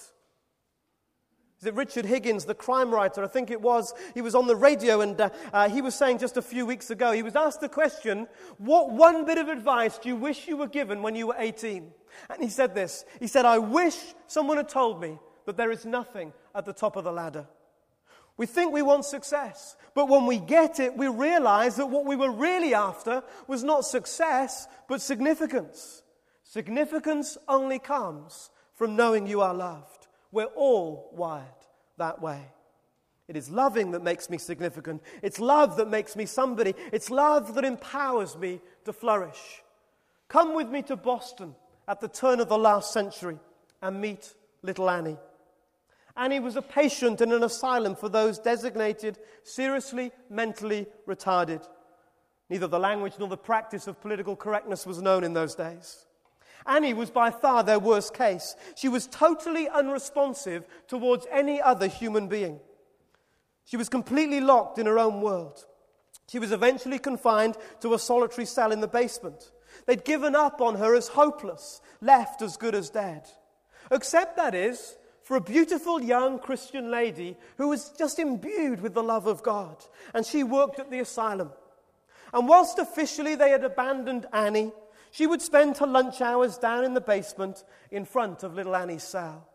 It 1.66 1.74
Richard 1.74 2.04
Higgins, 2.04 2.44
the 2.44 2.54
crime 2.54 2.90
writer? 2.90 3.22
I 3.22 3.28
think 3.28 3.50
it 3.50 3.60
was. 3.60 3.94
He 4.14 4.20
was 4.20 4.34
on 4.34 4.46
the 4.46 4.56
radio 4.56 5.00
and 5.00 5.20
uh, 5.20 5.30
uh, 5.52 5.68
he 5.68 5.82
was 5.82 5.94
saying 5.94 6.18
just 6.18 6.36
a 6.36 6.42
few 6.42 6.66
weeks 6.66 6.90
ago, 6.90 7.12
he 7.12 7.22
was 7.22 7.36
asked 7.36 7.60
the 7.60 7.68
question, 7.68 8.26
What 8.58 8.90
one 8.90 9.24
bit 9.24 9.38
of 9.38 9.48
advice 9.48 9.98
do 9.98 10.08
you 10.08 10.16
wish 10.16 10.48
you 10.48 10.56
were 10.56 10.68
given 10.68 11.02
when 11.02 11.14
you 11.14 11.28
were 11.28 11.36
18? 11.38 11.90
And 12.30 12.42
he 12.42 12.48
said 12.48 12.74
this 12.74 13.04
He 13.20 13.26
said, 13.26 13.44
I 13.44 13.58
wish 13.58 13.96
someone 14.26 14.56
had 14.56 14.68
told 14.68 15.00
me 15.00 15.18
that 15.46 15.56
there 15.56 15.70
is 15.70 15.84
nothing 15.84 16.32
at 16.54 16.64
the 16.64 16.72
top 16.72 16.96
of 16.96 17.04
the 17.04 17.12
ladder. 17.12 17.46
We 18.36 18.46
think 18.46 18.72
we 18.72 18.82
want 18.82 19.04
success, 19.04 19.76
but 19.94 20.08
when 20.08 20.26
we 20.26 20.38
get 20.38 20.80
it, 20.80 20.96
we 20.96 21.06
realize 21.06 21.76
that 21.76 21.86
what 21.86 22.04
we 22.04 22.16
were 22.16 22.32
really 22.32 22.74
after 22.74 23.22
was 23.46 23.62
not 23.62 23.84
success, 23.84 24.66
but 24.88 25.00
significance. 25.00 26.02
Significance 26.42 27.38
only 27.46 27.78
comes 27.78 28.50
from 28.74 28.96
knowing 28.96 29.28
you 29.28 29.40
are 29.40 29.54
loved. 29.54 30.03
We're 30.34 30.46
all 30.46 31.10
wired 31.12 31.44
that 31.96 32.20
way. 32.20 32.42
It 33.28 33.36
is 33.36 33.48
loving 33.48 33.92
that 33.92 34.02
makes 34.02 34.28
me 34.28 34.36
significant. 34.36 35.00
It's 35.22 35.38
love 35.38 35.76
that 35.76 35.88
makes 35.88 36.16
me 36.16 36.26
somebody. 36.26 36.74
It's 36.92 37.08
love 37.08 37.54
that 37.54 37.64
empowers 37.64 38.36
me 38.36 38.60
to 38.84 38.92
flourish. 38.92 39.62
Come 40.26 40.56
with 40.56 40.68
me 40.68 40.82
to 40.82 40.96
Boston 40.96 41.54
at 41.86 42.00
the 42.00 42.08
turn 42.08 42.40
of 42.40 42.48
the 42.48 42.58
last 42.58 42.92
century 42.92 43.38
and 43.80 44.00
meet 44.00 44.34
little 44.62 44.90
Annie. 44.90 45.18
Annie 46.16 46.40
was 46.40 46.56
a 46.56 46.62
patient 46.62 47.20
in 47.20 47.30
an 47.30 47.44
asylum 47.44 47.94
for 47.94 48.08
those 48.08 48.40
designated 48.40 49.18
seriously 49.44 50.10
mentally 50.28 50.88
retarded. 51.06 51.64
Neither 52.50 52.66
the 52.66 52.80
language 52.80 53.14
nor 53.20 53.28
the 53.28 53.36
practice 53.36 53.86
of 53.86 54.00
political 54.00 54.34
correctness 54.34 54.84
was 54.84 55.00
known 55.00 55.22
in 55.22 55.32
those 55.32 55.54
days. 55.54 56.06
Annie 56.66 56.94
was 56.94 57.10
by 57.10 57.30
far 57.30 57.62
their 57.62 57.78
worst 57.78 58.14
case. 58.14 58.56
She 58.74 58.88
was 58.88 59.06
totally 59.06 59.68
unresponsive 59.68 60.66
towards 60.88 61.26
any 61.30 61.60
other 61.60 61.86
human 61.86 62.28
being. 62.28 62.60
She 63.66 63.76
was 63.76 63.88
completely 63.88 64.40
locked 64.40 64.78
in 64.78 64.86
her 64.86 64.98
own 64.98 65.20
world. 65.20 65.64
She 66.28 66.38
was 66.38 66.52
eventually 66.52 66.98
confined 66.98 67.56
to 67.80 67.94
a 67.94 67.98
solitary 67.98 68.46
cell 68.46 68.72
in 68.72 68.80
the 68.80 68.88
basement. 68.88 69.50
They'd 69.86 70.04
given 70.04 70.34
up 70.34 70.60
on 70.60 70.76
her 70.76 70.94
as 70.94 71.08
hopeless, 71.08 71.80
left 72.00 72.40
as 72.40 72.56
good 72.56 72.74
as 72.74 72.90
dead. 72.90 73.28
Except, 73.90 74.36
that 74.36 74.54
is, 74.54 74.96
for 75.22 75.36
a 75.36 75.40
beautiful 75.40 76.02
young 76.02 76.38
Christian 76.38 76.90
lady 76.90 77.36
who 77.56 77.68
was 77.68 77.90
just 77.98 78.18
imbued 78.18 78.80
with 78.80 78.94
the 78.94 79.02
love 79.02 79.26
of 79.26 79.42
God. 79.42 79.76
And 80.14 80.24
she 80.24 80.42
worked 80.44 80.78
at 80.78 80.90
the 80.90 81.00
asylum. 81.00 81.50
And 82.32 82.48
whilst 82.48 82.78
officially 82.78 83.34
they 83.34 83.50
had 83.50 83.64
abandoned 83.64 84.26
Annie, 84.32 84.72
she 85.14 85.28
would 85.28 85.40
spend 85.40 85.78
her 85.78 85.86
lunch 85.86 86.20
hours 86.20 86.58
down 86.58 86.82
in 86.82 86.92
the 86.92 87.00
basement 87.00 87.62
in 87.92 88.04
front 88.04 88.42
of 88.42 88.56
little 88.56 88.74
Annie's 88.74 89.04
cell. 89.04 89.46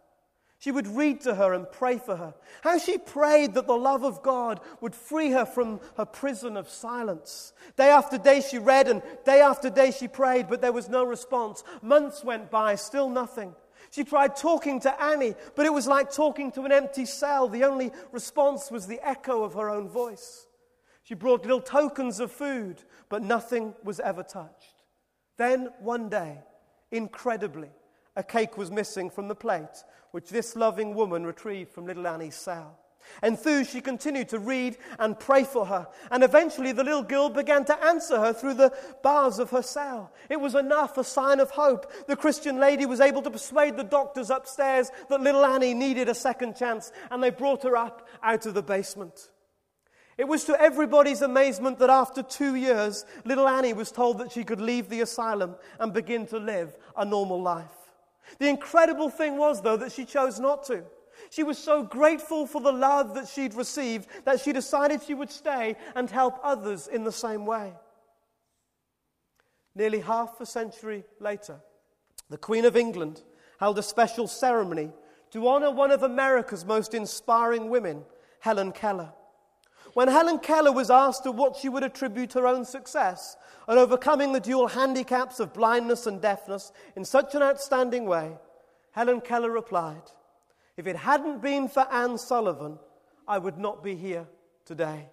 She 0.57 0.71
would 0.71 0.87
read 0.87 1.19
to 1.21 1.35
her 1.35 1.53
and 1.53 1.69
pray 1.69 1.97
for 1.97 2.15
her. 2.15 2.33
How 2.63 2.77
she 2.77 2.97
prayed 2.97 3.55
that 3.55 3.67
the 3.67 3.75
love 3.75 4.05
of 4.05 4.23
God 4.23 4.61
would 4.79 4.95
free 4.95 5.31
her 5.31 5.45
from 5.45 5.81
her 5.97 6.05
prison 6.05 6.55
of 6.55 6.69
silence. 6.69 7.51
Day 7.75 7.89
after 7.89 8.17
day 8.17 8.39
she 8.39 8.57
read 8.57 8.87
and 8.87 9.01
day 9.25 9.41
after 9.41 9.69
day 9.69 9.91
she 9.91 10.07
prayed, 10.07 10.47
but 10.47 10.61
there 10.61 10.71
was 10.71 10.87
no 10.87 11.03
response. 11.03 11.65
Months 11.81 12.23
went 12.23 12.49
by, 12.49 12.75
still 12.75 13.09
nothing. 13.09 13.53
She 13.91 14.05
tried 14.05 14.37
talking 14.37 14.79
to 14.81 15.03
Annie, 15.03 15.35
but 15.57 15.65
it 15.65 15.73
was 15.73 15.87
like 15.87 16.09
talking 16.09 16.53
to 16.53 16.61
an 16.61 16.71
empty 16.71 17.03
cell. 17.03 17.49
The 17.49 17.65
only 17.65 17.91
response 18.13 18.71
was 18.71 18.87
the 18.87 19.05
echo 19.05 19.43
of 19.43 19.55
her 19.55 19.69
own 19.69 19.89
voice. 19.89 20.47
She 21.03 21.15
brought 21.15 21.41
little 21.41 21.59
tokens 21.59 22.21
of 22.21 22.31
food, 22.31 22.81
but 23.09 23.23
nothing 23.23 23.73
was 23.83 23.99
ever 23.99 24.23
touched. 24.23 24.78
Then 25.39 25.69
one 25.79 26.09
day, 26.09 26.37
incredibly, 26.91 27.69
a 28.17 28.23
cake 28.23 28.57
was 28.57 28.69
missing 28.69 29.09
from 29.09 29.29
the 29.29 29.35
plate 29.35 29.85
which 30.11 30.29
this 30.29 30.57
loving 30.57 30.93
woman 30.93 31.25
retrieved 31.25 31.71
from 31.71 31.85
little 31.85 32.05
Annie's 32.05 32.35
cell. 32.35 32.77
Enthused, 33.23 33.71
she 33.71 33.79
continued 33.79 34.27
to 34.29 34.37
read 34.37 34.77
and 34.99 35.17
pray 35.17 35.45
for 35.45 35.65
her, 35.65 35.87
and 36.11 36.25
eventually 36.25 36.73
the 36.73 36.83
little 36.83 37.03
girl 37.03 37.29
began 37.29 37.63
to 37.63 37.85
answer 37.85 38.19
her 38.19 38.33
through 38.33 38.55
the 38.55 38.73
bars 39.01 39.39
of 39.39 39.49
her 39.51 39.61
cell. 39.61 40.11
It 40.29 40.41
was 40.41 40.55
enough, 40.55 40.97
a 40.97 41.05
sign 41.05 41.39
of 41.39 41.51
hope. 41.51 41.89
The 42.07 42.17
Christian 42.17 42.59
lady 42.59 42.85
was 42.85 42.99
able 42.99 43.21
to 43.21 43.31
persuade 43.31 43.77
the 43.77 43.85
doctors 43.85 44.29
upstairs 44.29 44.91
that 45.07 45.21
little 45.21 45.45
Annie 45.45 45.73
needed 45.73 46.09
a 46.09 46.15
second 46.15 46.57
chance, 46.57 46.91
and 47.09 47.23
they 47.23 47.29
brought 47.29 47.63
her 47.63 47.77
up 47.77 48.09
out 48.21 48.45
of 48.45 48.55
the 48.55 48.61
basement. 48.61 49.29
It 50.19 50.27
was 50.27 50.43
to 50.43 50.61
everybody's 50.61 51.21
amazement 51.21 51.79
that 51.79 51.89
after 51.89 52.21
two 52.21 52.55
years, 52.55 53.05
little 53.23 53.47
Annie 53.47 53.71
was 53.71 53.89
told 53.89 54.17
that 54.17 54.33
she 54.33 54.43
could 54.43 54.59
leave 54.59 54.89
the 54.89 54.99
asylum 54.99 55.55
and 55.79 55.93
begin 55.93 56.27
to 56.27 56.37
live 56.37 56.75
a 56.97 57.05
normal 57.05 57.41
life. 57.41 57.71
The 58.37 58.49
incredible 58.49 59.09
thing 59.09 59.37
was, 59.37 59.61
though, 59.61 59.77
that 59.77 59.93
she 59.93 60.03
chose 60.03 60.37
not 60.37 60.65
to. 60.65 60.83
She 61.29 61.43
was 61.43 61.57
so 61.57 61.83
grateful 61.83 62.47
for 62.47 62.59
the 62.59 62.73
love 62.73 63.13
that 63.13 63.29
she'd 63.29 63.53
received 63.53 64.09
that 64.25 64.41
she 64.41 64.51
decided 64.51 65.01
she 65.01 65.13
would 65.13 65.31
stay 65.31 65.77
and 65.95 66.11
help 66.11 66.37
others 66.43 66.89
in 66.89 67.05
the 67.05 67.13
same 67.13 67.45
way. 67.45 67.71
Nearly 69.73 70.01
half 70.01 70.41
a 70.41 70.45
century 70.45 71.05
later, 71.21 71.61
the 72.29 72.37
Queen 72.37 72.65
of 72.65 72.75
England 72.75 73.21
held 73.57 73.79
a 73.79 73.83
special 73.83 74.27
ceremony 74.27 74.91
to 75.31 75.47
honor 75.47 75.71
one 75.71 75.91
of 75.91 76.03
America's 76.03 76.65
most 76.65 76.93
inspiring 76.93 77.69
women, 77.69 78.03
Helen 78.41 78.73
Keller. 78.73 79.13
When 79.93 80.07
Helen 80.07 80.39
Keller 80.39 80.71
was 80.71 80.89
asked 80.89 81.23
to 81.23 81.31
what 81.31 81.55
she 81.55 81.69
would 81.69 81.83
attribute 81.83 82.33
her 82.33 82.47
own 82.47 82.65
success 82.65 83.37
and 83.67 83.79
overcoming 83.79 84.33
the 84.33 84.39
dual 84.39 84.67
handicaps 84.67 85.39
of 85.39 85.53
blindness 85.53 86.05
and 86.05 86.21
deafness 86.21 86.71
in 86.95 87.05
such 87.05 87.35
an 87.35 87.41
outstanding 87.41 88.05
way, 88.05 88.37
Helen 88.91 89.21
Keller 89.21 89.51
replied, 89.51 90.01
If 90.77 90.87
it 90.87 90.95
hadn't 90.95 91.41
been 91.41 91.67
for 91.67 91.87
Anne 91.91 92.17
Sullivan, 92.17 92.79
I 93.27 93.37
would 93.37 93.57
not 93.57 93.83
be 93.83 93.95
here 93.95 94.27
today. 94.65 95.09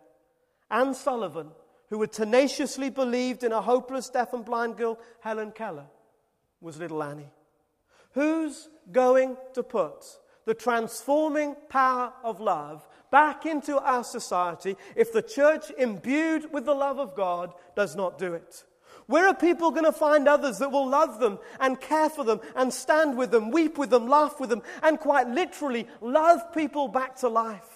Anne 0.70 0.94
Sullivan, 0.94 1.48
who 1.90 2.00
had 2.00 2.12
tenaciously 2.12 2.90
believed 2.90 3.44
in 3.44 3.52
a 3.52 3.60
hopeless 3.60 4.08
deaf 4.08 4.32
and 4.32 4.44
blind 4.44 4.76
girl, 4.76 4.98
Helen 5.20 5.52
Keller, 5.52 5.86
was 6.60 6.78
little 6.78 7.02
Annie. 7.02 7.30
Who's 8.12 8.68
going 8.90 9.36
to 9.54 9.62
put 9.62 10.04
the 10.46 10.54
transforming 10.54 11.54
power 11.68 12.12
of 12.24 12.40
love 12.40 12.86
back 13.16 13.46
into 13.46 13.78
our 13.78 14.04
society 14.04 14.76
if 14.94 15.10
the 15.10 15.22
church, 15.22 15.72
imbued 15.78 16.52
with 16.52 16.66
the 16.66 16.74
love 16.74 16.98
of 16.98 17.14
God, 17.14 17.50
does 17.74 17.96
not 17.96 18.18
do 18.18 18.34
it? 18.34 18.62
Where 19.06 19.26
are 19.26 19.34
people 19.34 19.70
going 19.70 19.86
to 19.86 19.92
find 19.92 20.28
others 20.28 20.58
that 20.58 20.70
will 20.70 20.86
love 20.86 21.18
them 21.18 21.38
and 21.58 21.80
care 21.80 22.10
for 22.10 22.24
them 22.24 22.40
and 22.54 22.70
stand 22.70 23.16
with 23.16 23.30
them, 23.30 23.50
weep 23.50 23.78
with 23.78 23.88
them, 23.88 24.06
laugh 24.06 24.38
with 24.38 24.50
them, 24.50 24.60
and 24.82 25.00
quite 25.00 25.28
literally 25.28 25.88
love 26.02 26.52
people 26.52 26.88
back 26.88 27.16
to 27.20 27.28
life? 27.28 27.75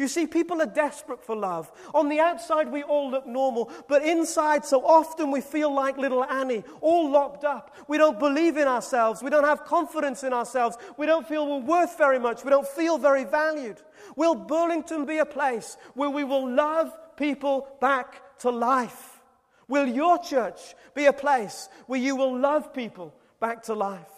You 0.00 0.08
see, 0.08 0.26
people 0.26 0.62
are 0.62 0.66
desperate 0.66 1.22
for 1.22 1.36
love. 1.36 1.70
On 1.92 2.08
the 2.08 2.20
outside, 2.20 2.72
we 2.72 2.82
all 2.82 3.10
look 3.10 3.26
normal, 3.26 3.70
but 3.86 4.02
inside, 4.02 4.64
so 4.64 4.82
often 4.82 5.30
we 5.30 5.42
feel 5.42 5.74
like 5.74 5.98
little 5.98 6.24
Annie, 6.24 6.64
all 6.80 7.10
locked 7.10 7.44
up. 7.44 7.76
We 7.86 7.98
don't 7.98 8.18
believe 8.18 8.56
in 8.56 8.66
ourselves. 8.66 9.22
We 9.22 9.28
don't 9.28 9.44
have 9.44 9.66
confidence 9.66 10.24
in 10.24 10.32
ourselves. 10.32 10.78
We 10.96 11.04
don't 11.04 11.28
feel 11.28 11.46
we're 11.46 11.66
worth 11.66 11.98
very 11.98 12.18
much. 12.18 12.44
We 12.44 12.50
don't 12.50 12.66
feel 12.66 12.96
very 12.96 13.24
valued. 13.24 13.82
Will 14.16 14.34
Burlington 14.34 15.04
be 15.04 15.18
a 15.18 15.26
place 15.26 15.76
where 15.92 16.08
we 16.08 16.24
will 16.24 16.50
love 16.50 16.90
people 17.18 17.68
back 17.78 18.38
to 18.38 18.48
life? 18.48 19.20
Will 19.68 19.86
your 19.86 20.16
church 20.16 20.74
be 20.94 21.04
a 21.04 21.12
place 21.12 21.68
where 21.88 22.00
you 22.00 22.16
will 22.16 22.38
love 22.38 22.72
people 22.72 23.14
back 23.38 23.64
to 23.64 23.74
life? 23.74 24.08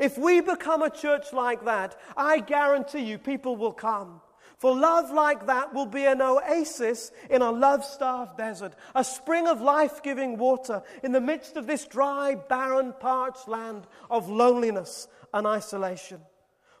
If 0.00 0.18
we 0.18 0.40
become 0.40 0.82
a 0.82 0.90
church 0.90 1.32
like 1.32 1.64
that, 1.64 1.96
I 2.16 2.40
guarantee 2.40 3.04
you 3.04 3.18
people 3.18 3.56
will 3.56 3.72
come. 3.72 4.20
For 4.58 4.74
love 4.74 5.10
like 5.10 5.46
that 5.46 5.74
will 5.74 5.86
be 5.86 6.06
an 6.06 6.22
oasis 6.22 7.12
in 7.28 7.42
a 7.42 7.50
love 7.50 7.84
starved 7.84 8.38
desert, 8.38 8.74
a 8.94 9.04
spring 9.04 9.46
of 9.46 9.60
life 9.60 10.02
giving 10.02 10.38
water 10.38 10.82
in 11.02 11.12
the 11.12 11.20
midst 11.20 11.56
of 11.56 11.66
this 11.66 11.84
dry, 11.84 12.34
barren, 12.34 12.94
parched 12.98 13.48
land 13.48 13.86
of 14.08 14.30
loneliness 14.30 15.08
and 15.34 15.46
isolation. 15.46 16.20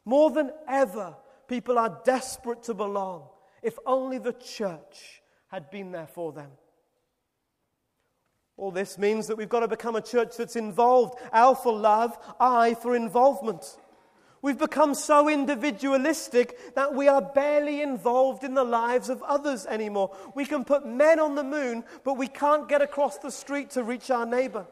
More 0.06 0.30
than 0.30 0.52
ever, 0.66 1.16
people 1.48 1.78
are 1.78 2.00
desperate 2.04 2.62
to 2.64 2.74
belong, 2.74 3.28
if 3.62 3.76
only 3.84 4.18
the 4.18 4.32
church 4.32 5.22
had 5.48 5.70
been 5.70 5.92
there 5.92 6.06
for 6.06 6.32
them. 6.32 6.52
All 8.56 8.70
this 8.70 8.96
means 8.96 9.26
that 9.26 9.36
we've 9.36 9.50
got 9.50 9.60
to 9.60 9.68
become 9.68 9.96
a 9.96 10.00
church 10.00 10.38
that's 10.38 10.56
involved. 10.56 11.18
L 11.30 11.54
for 11.54 11.74
love, 11.74 12.16
I 12.40 12.72
for 12.72 12.96
involvement. 12.96 13.76
We've 14.46 14.56
become 14.56 14.94
so 14.94 15.28
individualistic 15.28 16.76
that 16.76 16.94
we 16.94 17.08
are 17.08 17.20
barely 17.20 17.82
involved 17.82 18.44
in 18.44 18.54
the 18.54 18.62
lives 18.62 19.08
of 19.08 19.20
others 19.24 19.66
anymore. 19.66 20.16
We 20.36 20.44
can 20.46 20.64
put 20.64 20.86
men 20.86 21.18
on 21.18 21.34
the 21.34 21.42
moon, 21.42 21.82
but 22.04 22.16
we 22.16 22.28
can't 22.28 22.68
get 22.68 22.80
across 22.80 23.18
the 23.18 23.32
street 23.32 23.70
to 23.70 23.82
reach 23.82 24.08
our 24.08 24.24
neighbor. 24.24 24.68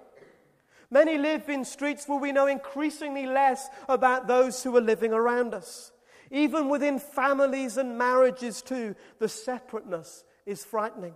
Many 0.92 1.18
live 1.18 1.48
in 1.48 1.64
streets 1.64 2.06
where 2.06 2.20
we 2.20 2.30
know 2.30 2.46
increasingly 2.46 3.26
less 3.26 3.66
about 3.88 4.28
those 4.28 4.62
who 4.62 4.76
are 4.76 4.80
living 4.80 5.12
around 5.12 5.54
us. 5.54 5.90
Even 6.30 6.68
within 6.68 7.00
families 7.00 7.76
and 7.76 7.98
marriages, 7.98 8.62
too, 8.62 8.94
the 9.18 9.28
separateness 9.28 10.22
is 10.46 10.64
frightening. 10.64 11.14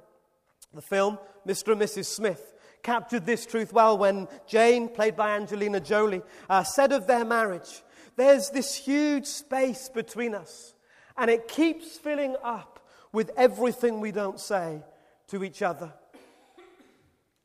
The 0.74 0.82
film 0.82 1.20
Mr. 1.46 1.74
and 1.74 1.80
Mrs. 1.80 2.06
Smith 2.06 2.54
captured 2.82 3.24
this 3.24 3.46
truth 3.46 3.72
well 3.72 3.96
when 3.96 4.26
Jane, 4.48 4.88
played 4.88 5.14
by 5.14 5.36
Angelina 5.36 5.78
Jolie, 5.78 6.22
uh, 6.50 6.64
said 6.64 6.90
of 6.90 7.06
their 7.06 7.24
marriage, 7.24 7.82
there's 8.18 8.50
this 8.50 8.74
huge 8.74 9.26
space 9.26 9.88
between 9.88 10.34
us, 10.34 10.74
and 11.16 11.30
it 11.30 11.46
keeps 11.46 11.96
filling 11.96 12.34
up 12.42 12.84
with 13.12 13.30
everything 13.36 14.00
we 14.00 14.10
don't 14.10 14.40
say 14.40 14.82
to 15.28 15.44
each 15.44 15.62
other. 15.62 15.92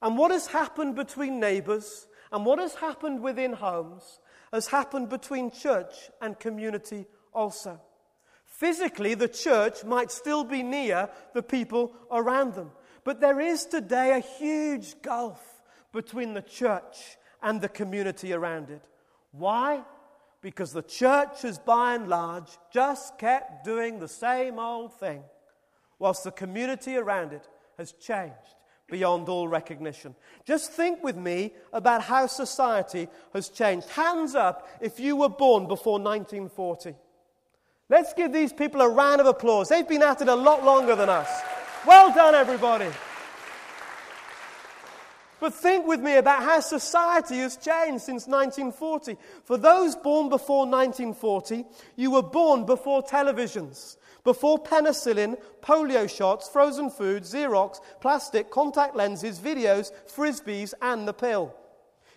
And 0.02 0.18
what 0.18 0.32
has 0.32 0.48
happened 0.48 0.96
between 0.96 1.40
neighbors 1.40 2.08
and 2.32 2.44
what 2.44 2.58
has 2.58 2.74
happened 2.74 3.22
within 3.22 3.54
homes 3.54 4.20
has 4.52 4.66
happened 4.66 5.10
between 5.10 5.52
church 5.52 5.94
and 6.20 6.40
community 6.40 7.06
also. 7.32 7.80
Physically, 8.46 9.14
the 9.14 9.28
church 9.28 9.84
might 9.84 10.10
still 10.12 10.44
be 10.44 10.64
near 10.64 11.10
the 11.36 11.44
people 11.44 11.94
around 12.12 12.56
them, 12.56 12.72
but 13.04 13.22
there 13.22 13.40
is 13.40 13.66
today 13.66 14.18
a 14.18 14.20
huge 14.20 15.00
gulf 15.04 15.62
between 15.92 16.34
the 16.34 16.42
church 16.42 17.18
and 17.44 17.62
the 17.62 17.70
community 17.70 18.34
around 18.34 18.72
it. 18.72 18.84
Why? 19.32 19.84
Because 20.44 20.74
the 20.74 20.84
church 20.84 21.42
has 21.42 21.58
by 21.58 21.96
and 21.96 22.10
large 22.10 22.50
just 22.70 23.18
kept 23.18 23.64
doing 23.64 23.98
the 23.98 24.08
same 24.08 24.60
old 24.60 24.94
thing, 25.00 25.24
whilst 25.98 26.26
the 26.26 26.32
community 26.32 26.98
around 26.98 27.32
it 27.32 27.48
has 27.78 27.94
changed 27.94 28.36
beyond 28.90 29.30
all 29.30 29.48
recognition. 29.48 30.14
Just 30.46 30.74
think 30.74 31.02
with 31.02 31.16
me 31.16 31.54
about 31.72 32.04
how 32.04 32.28
society 32.28 33.08
has 33.34 33.48
changed. 33.48 33.88
Hands 33.90 34.36
up 34.36 34.68
if 34.82 35.00
you 35.00 35.16
were 35.16 35.30
born 35.30 35.66
before 35.68 35.94
1940. 35.94 36.94
Let's 37.90 38.14
give 38.14 38.34
these 38.34 38.52
people 38.52 38.82
a 38.82 38.90
round 38.90 39.22
of 39.22 39.28
applause. 39.28 39.70
They've 39.70 39.88
been 39.88 40.04
at 40.04 40.22
it 40.22 40.28
a 40.28 40.36
lot 40.36 40.64
longer 40.66 40.96
than 40.96 41.10
us. 41.10 41.30
Well 41.88 42.14
done, 42.14 42.36
everybody. 42.36 42.90
But 45.44 45.54
think 45.54 45.86
with 45.86 46.00
me 46.00 46.16
about 46.16 46.42
how 46.42 46.62
society 46.62 47.40
has 47.40 47.58
changed 47.58 48.06
since 48.06 48.28
1940. 48.28 49.18
For 49.44 49.58
those 49.58 49.94
born 49.94 50.30
before 50.30 50.66
1940, 50.66 51.66
you 51.98 52.12
were 52.12 52.22
born 52.22 52.66
before 52.66 53.04
televisions, 53.04 53.98
before 54.24 54.58
penicillin, 54.58 55.36
polio 55.62 56.10
shots, 56.10 56.48
frozen 56.48 56.90
food, 56.90 57.24
Xerox, 57.24 57.82
plastic, 58.00 58.52
contact 58.52 58.96
lenses, 58.96 59.38
videos, 59.38 59.92
frisbees, 60.08 60.74
and 60.82 61.06
the 61.06 61.14
pill. 61.14 61.54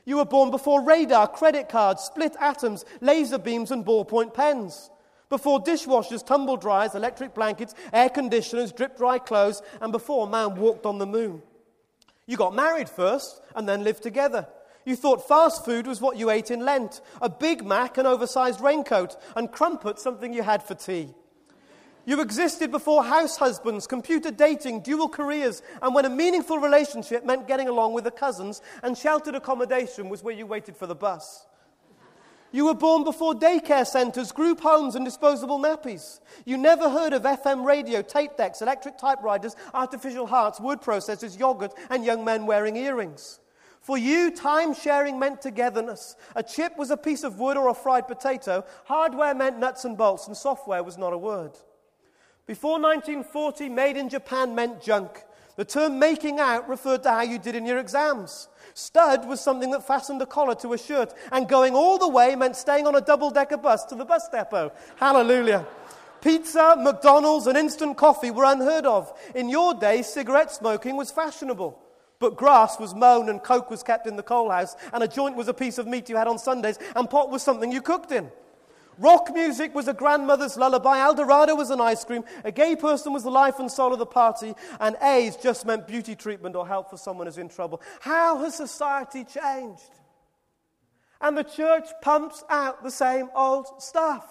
You 0.04 0.18
were 0.18 0.24
born 0.24 0.52
before 0.52 0.84
radar, 0.84 1.26
credit 1.26 1.68
cards, 1.68 2.04
split 2.04 2.36
atoms, 2.38 2.84
laser 3.00 3.38
beams, 3.38 3.72
and 3.72 3.84
ballpoint 3.84 4.34
pens. 4.34 4.88
Before 5.30 5.58
dishwashers, 5.58 6.24
tumble 6.24 6.58
dryers, 6.58 6.94
electric 6.94 7.34
blankets, 7.34 7.74
air 7.92 8.08
conditioners, 8.08 8.70
drip 8.70 8.96
dry 8.96 9.18
clothes, 9.18 9.62
and 9.80 9.90
before 9.90 10.28
man 10.28 10.54
walked 10.54 10.86
on 10.86 10.98
the 10.98 11.06
moon. 11.06 11.42
You 12.26 12.36
got 12.36 12.54
married 12.54 12.88
first 12.88 13.40
and 13.54 13.68
then 13.68 13.84
lived 13.84 14.02
together. 14.02 14.48
You 14.84 14.96
thought 14.96 15.26
fast 15.26 15.64
food 15.64 15.86
was 15.86 16.00
what 16.00 16.16
you 16.16 16.30
ate 16.30 16.50
in 16.50 16.64
Lent 16.64 17.00
a 17.20 17.28
Big 17.28 17.64
Mac, 17.64 17.98
an 17.98 18.06
oversized 18.06 18.60
raincoat, 18.60 19.16
and 19.34 19.50
crumpet, 19.50 19.98
something 19.98 20.32
you 20.32 20.42
had 20.42 20.62
for 20.62 20.74
tea. 20.74 21.14
You 22.04 22.20
existed 22.20 22.70
before 22.70 23.02
house 23.02 23.36
husbands, 23.36 23.88
computer 23.88 24.30
dating, 24.30 24.82
dual 24.82 25.08
careers, 25.08 25.60
and 25.82 25.92
when 25.92 26.04
a 26.04 26.10
meaningful 26.10 26.58
relationship 26.58 27.24
meant 27.24 27.48
getting 27.48 27.66
along 27.66 27.94
with 27.94 28.04
the 28.04 28.12
cousins, 28.12 28.62
and 28.84 28.96
sheltered 28.96 29.34
accommodation 29.34 30.08
was 30.08 30.22
where 30.22 30.34
you 30.34 30.46
waited 30.46 30.76
for 30.76 30.86
the 30.86 30.94
bus. 30.94 31.46
You 32.56 32.64
were 32.64 32.74
born 32.74 33.04
before 33.04 33.34
daycare 33.34 33.86
centres, 33.86 34.32
group 34.32 34.62
homes, 34.62 34.94
and 34.94 35.04
disposable 35.04 35.58
nappies. 35.58 36.20
You 36.46 36.56
never 36.56 36.88
heard 36.88 37.12
of 37.12 37.24
FM 37.24 37.66
radio, 37.66 38.00
tape 38.00 38.38
decks, 38.38 38.62
electric 38.62 38.96
typewriters, 38.96 39.54
artificial 39.74 40.26
hearts, 40.26 40.58
word 40.58 40.80
processors, 40.80 41.38
yogurt, 41.38 41.74
and 41.90 42.02
young 42.02 42.24
men 42.24 42.46
wearing 42.46 42.76
earrings. 42.76 43.40
For 43.82 43.98
you, 43.98 44.30
time 44.30 44.72
sharing 44.72 45.18
meant 45.18 45.42
togetherness. 45.42 46.16
A 46.34 46.42
chip 46.42 46.78
was 46.78 46.90
a 46.90 46.96
piece 46.96 47.24
of 47.24 47.38
wood 47.38 47.58
or 47.58 47.68
a 47.68 47.74
fried 47.74 48.08
potato. 48.08 48.64
Hardware 48.86 49.34
meant 49.34 49.58
nuts 49.58 49.84
and 49.84 49.94
bolts, 49.94 50.26
and 50.26 50.34
software 50.34 50.82
was 50.82 50.96
not 50.96 51.12
a 51.12 51.18
word. 51.18 51.52
Before 52.46 52.80
1940, 52.80 53.68
made 53.68 53.98
in 53.98 54.08
Japan 54.08 54.54
meant 54.54 54.80
junk. 54.80 55.24
The 55.56 55.66
term 55.66 55.98
making 55.98 56.40
out 56.40 56.70
referred 56.70 57.02
to 57.02 57.10
how 57.10 57.22
you 57.22 57.38
did 57.38 57.54
in 57.54 57.66
your 57.66 57.78
exams. 57.78 58.48
Stud 58.78 59.26
was 59.26 59.40
something 59.40 59.70
that 59.70 59.86
fastened 59.86 60.20
a 60.20 60.26
collar 60.26 60.54
to 60.56 60.74
a 60.74 60.78
shirt, 60.78 61.14
and 61.32 61.48
going 61.48 61.74
all 61.74 61.96
the 61.96 62.06
way 62.06 62.36
meant 62.36 62.56
staying 62.56 62.86
on 62.86 62.94
a 62.94 63.00
double 63.00 63.30
decker 63.30 63.56
bus 63.56 63.86
to 63.86 63.94
the 63.94 64.04
bus 64.04 64.28
depot. 64.28 64.70
Hallelujah. 64.96 65.66
Pizza, 66.20 66.76
McDonald's, 66.78 67.46
and 67.46 67.56
instant 67.56 67.96
coffee 67.96 68.30
were 68.30 68.44
unheard 68.44 68.84
of. 68.84 69.18
In 69.34 69.48
your 69.48 69.72
day, 69.72 70.02
cigarette 70.02 70.52
smoking 70.52 70.94
was 70.94 71.10
fashionable. 71.10 71.78
But 72.18 72.36
grass 72.36 72.78
was 72.78 72.94
mown 72.94 73.30
and 73.30 73.42
coke 73.42 73.70
was 73.70 73.82
kept 73.82 74.06
in 74.06 74.16
the 74.16 74.22
coal 74.22 74.50
house, 74.50 74.76
and 74.92 75.02
a 75.02 75.08
joint 75.08 75.36
was 75.36 75.48
a 75.48 75.54
piece 75.54 75.78
of 75.78 75.86
meat 75.86 76.10
you 76.10 76.16
had 76.16 76.28
on 76.28 76.38
Sundays, 76.38 76.78
and 76.94 77.08
pot 77.08 77.30
was 77.30 77.42
something 77.42 77.72
you 77.72 77.80
cooked 77.80 78.12
in. 78.12 78.30
Rock 78.98 79.30
music 79.34 79.74
was 79.74 79.88
a 79.88 79.92
grandmother's 79.92 80.56
lullaby, 80.56 80.98
Eldorado 80.98 81.54
was 81.54 81.70
an 81.70 81.80
ice 81.80 82.04
cream, 82.04 82.24
a 82.44 82.52
gay 82.52 82.76
person 82.76 83.12
was 83.12 83.22
the 83.22 83.30
life 83.30 83.58
and 83.58 83.70
soul 83.70 83.92
of 83.92 83.98
the 83.98 84.06
party, 84.06 84.54
and 84.80 84.96
A's 85.02 85.36
just 85.36 85.66
meant 85.66 85.86
beauty 85.86 86.14
treatment 86.14 86.56
or 86.56 86.66
help 86.66 86.90
for 86.90 86.96
someone 86.96 87.26
who's 87.26 87.38
in 87.38 87.48
trouble. 87.48 87.80
How 88.00 88.38
has 88.38 88.54
society 88.54 89.24
changed? 89.24 89.90
And 91.20 91.36
the 91.36 91.44
church 91.44 91.88
pumps 92.02 92.44
out 92.48 92.82
the 92.82 92.90
same 92.90 93.28
old 93.34 93.82
stuff. 93.82 94.26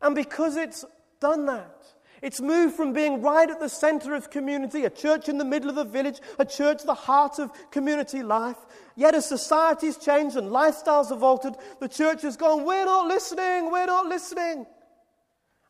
And 0.00 0.14
because 0.14 0.56
it's 0.56 0.84
done 1.20 1.46
that, 1.46 1.76
it's 2.22 2.40
moved 2.40 2.76
from 2.76 2.92
being 2.92 3.20
right 3.20 3.50
at 3.50 3.58
the 3.58 3.68
center 3.68 4.14
of 4.14 4.30
community, 4.30 4.84
a 4.84 4.90
church 4.90 5.28
in 5.28 5.38
the 5.38 5.44
middle 5.44 5.68
of 5.68 5.74
the 5.74 5.84
village, 5.84 6.20
a 6.38 6.44
church 6.44 6.84
the 6.84 6.94
heart 6.94 7.40
of 7.40 7.50
community 7.72 8.22
life. 8.22 8.58
Yet 8.94 9.16
as 9.16 9.26
society's 9.26 9.96
changed 9.96 10.36
and 10.36 10.48
lifestyles 10.48 11.08
have 11.08 11.24
altered, 11.24 11.54
the 11.80 11.88
church 11.88 12.22
has 12.22 12.36
gone, 12.36 12.64
we're 12.64 12.84
not 12.84 13.08
listening, 13.08 13.72
we're 13.72 13.86
not 13.86 14.06
listening. 14.06 14.66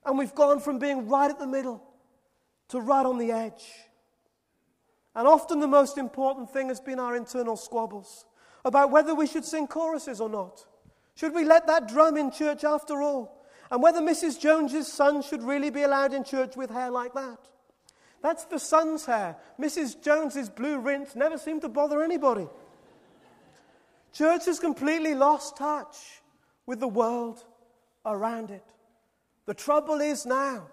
And 0.05 0.19
we've 0.19 0.35
gone 0.35 0.61
from 0.61 0.79
being 0.79 1.09
right 1.09 1.31
at 1.31 1.39
the 1.39 1.47
middle 1.47 1.83
to 2.69 2.81
right 2.81 3.07
on 3.07 3.17
the 3.17 3.33
edge. 3.33 3.65
And 5.15 5.27
often 5.27 5.59
the 5.59 5.69
most 5.69 5.97
important 5.97 6.51
thing 6.51 6.69
has 6.69 6.81
been 6.81 6.99
our 6.99 7.17
internal 7.17 7.57
squabbles 7.57 8.27
about 8.63 8.91
whether 8.91 9.15
we 9.15 9.27
should 9.27 9.45
sing 9.47 9.67
choruses 9.67 10.21
or 10.21 10.29
not. 10.29 10.67
Should 11.15 11.35
we 11.35 11.45
let 11.45 11.67
that 11.67 11.89
drum 11.89 12.19
in 12.19 12.31
church 12.31 12.63
after 12.63 13.01
all? 13.01 13.42
And 13.73 13.83
whether 13.83 14.03
Mrs. 14.03 14.39
Jones's 14.39 14.87
son 14.87 15.23
should 15.23 15.43
really 15.43 15.71
be 15.71 15.83
allowed 15.83 16.13
in 16.13 16.25
church 16.25 16.57
with 16.57 16.69
hair 16.69 16.91
like 16.91 17.15
that. 17.15 17.39
That's 18.23 18.45
the 18.45 18.59
son's 18.59 19.07
hair. 19.07 19.37
Mrs. 19.59 20.01
Jones's 20.01 20.51
blue 20.51 20.79
rinse 20.79 21.17
never 21.17 21.39
seemed 21.39 21.63
to 21.63 21.71
bother 21.71 22.03
anybody. 22.03 22.47
Church 24.13 24.45
has 24.45 24.61
completely 24.61 25.15
lost 25.15 25.57
touch 25.57 26.21
with 26.67 26.81
the 26.81 26.87
world 26.87 27.43
around 28.05 28.51
it. 28.51 28.63
The 29.47 29.55
trouble 29.55 30.03
is 30.03 30.27
now, 30.27 30.67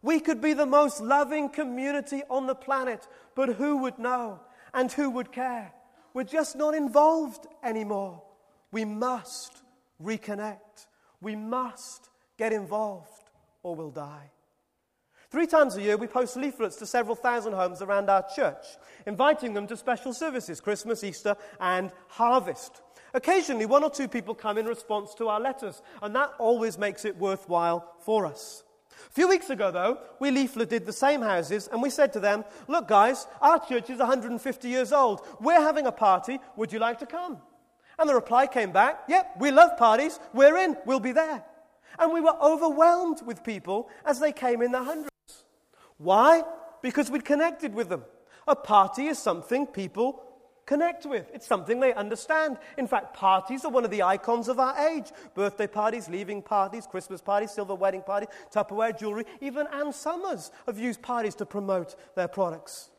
we 0.00 0.20
could 0.20 0.40
be 0.40 0.52
the 0.52 0.66
most 0.66 1.00
loving 1.00 1.48
community 1.48 2.22
on 2.30 2.46
the 2.46 2.54
planet, 2.54 3.08
but 3.34 3.56
who 3.56 3.78
would 3.78 3.98
know 3.98 4.38
and 4.72 4.90
who 4.92 5.10
would 5.10 5.32
care? 5.32 5.72
We're 6.14 6.22
just 6.22 6.54
not 6.54 6.76
involved 6.76 7.44
anymore. 7.64 8.22
We 8.70 8.84
must 8.84 9.64
reconnect. 10.00 10.86
We 11.20 11.34
must 11.34 12.08
Get 12.36 12.52
involved 12.52 13.30
or 13.62 13.74
we'll 13.74 13.90
die. 13.90 14.30
Three 15.30 15.46
times 15.46 15.76
a 15.76 15.82
year, 15.82 15.96
we 15.96 16.06
post 16.06 16.36
leaflets 16.36 16.76
to 16.76 16.86
several 16.86 17.16
thousand 17.16 17.54
homes 17.54 17.82
around 17.82 18.08
our 18.08 18.24
church, 18.34 18.64
inviting 19.06 19.54
them 19.54 19.66
to 19.66 19.76
special 19.76 20.12
services 20.12 20.60
Christmas, 20.60 21.02
Easter, 21.02 21.36
and 21.60 21.90
harvest. 22.08 22.80
Occasionally, 23.12 23.66
one 23.66 23.82
or 23.82 23.90
two 23.90 24.08
people 24.08 24.34
come 24.34 24.56
in 24.56 24.66
response 24.66 25.14
to 25.14 25.28
our 25.28 25.40
letters, 25.40 25.82
and 26.00 26.14
that 26.14 26.32
always 26.38 26.78
makes 26.78 27.04
it 27.04 27.16
worthwhile 27.16 27.92
for 28.00 28.24
us. 28.24 28.62
A 29.08 29.10
few 29.10 29.28
weeks 29.28 29.50
ago, 29.50 29.70
though, 29.70 29.98
we 30.20 30.30
leafleted 30.30 30.84
the 30.84 30.92
same 30.92 31.22
houses 31.22 31.68
and 31.70 31.82
we 31.82 31.90
said 31.90 32.12
to 32.14 32.20
them, 32.20 32.44
Look, 32.68 32.88
guys, 32.88 33.26
our 33.40 33.58
church 33.64 33.90
is 33.90 33.98
150 33.98 34.68
years 34.68 34.92
old. 34.92 35.20
We're 35.40 35.60
having 35.60 35.86
a 35.86 35.92
party. 35.92 36.38
Would 36.56 36.72
you 36.72 36.78
like 36.78 36.98
to 37.00 37.06
come? 37.06 37.38
And 37.98 38.08
the 38.08 38.14
reply 38.14 38.46
came 38.46 38.72
back, 38.72 39.00
Yep, 39.08 39.36
we 39.38 39.50
love 39.50 39.76
parties. 39.76 40.18
We're 40.32 40.56
in. 40.58 40.76
We'll 40.86 41.00
be 41.00 41.12
there. 41.12 41.44
And 41.98 42.12
we 42.12 42.20
were 42.20 42.36
overwhelmed 42.40 43.22
with 43.24 43.44
people 43.44 43.88
as 44.04 44.20
they 44.20 44.32
came 44.32 44.62
in 44.62 44.72
the 44.72 44.82
hundreds. 44.82 45.10
Why? 45.98 46.42
Because 46.82 47.10
we'd 47.10 47.24
connected 47.24 47.74
with 47.74 47.88
them. 47.88 48.04
A 48.48 48.54
party 48.54 49.06
is 49.06 49.18
something 49.18 49.66
people 49.66 50.22
connect 50.66 51.06
with. 51.06 51.30
It's 51.32 51.46
something 51.46 51.80
they 51.80 51.94
understand. 51.94 52.58
In 52.76 52.86
fact, 52.86 53.14
parties 53.14 53.64
are 53.64 53.70
one 53.70 53.84
of 53.84 53.90
the 53.90 54.02
icons 54.02 54.48
of 54.48 54.58
our 54.58 54.76
age. 54.88 55.10
Birthday 55.34 55.66
parties, 55.66 56.08
leaving 56.08 56.42
parties, 56.42 56.86
Christmas 56.86 57.20
parties, 57.20 57.52
silver 57.52 57.74
wedding 57.74 58.02
parties, 58.02 58.28
Tupperware 58.52 58.98
jewelry. 58.98 59.24
Even 59.40 59.66
Ann 59.72 59.92
Summers 59.92 60.50
have 60.66 60.78
used 60.78 61.00
parties 61.02 61.34
to 61.36 61.46
promote 61.46 61.94
their 62.14 62.28
products. 62.28 62.90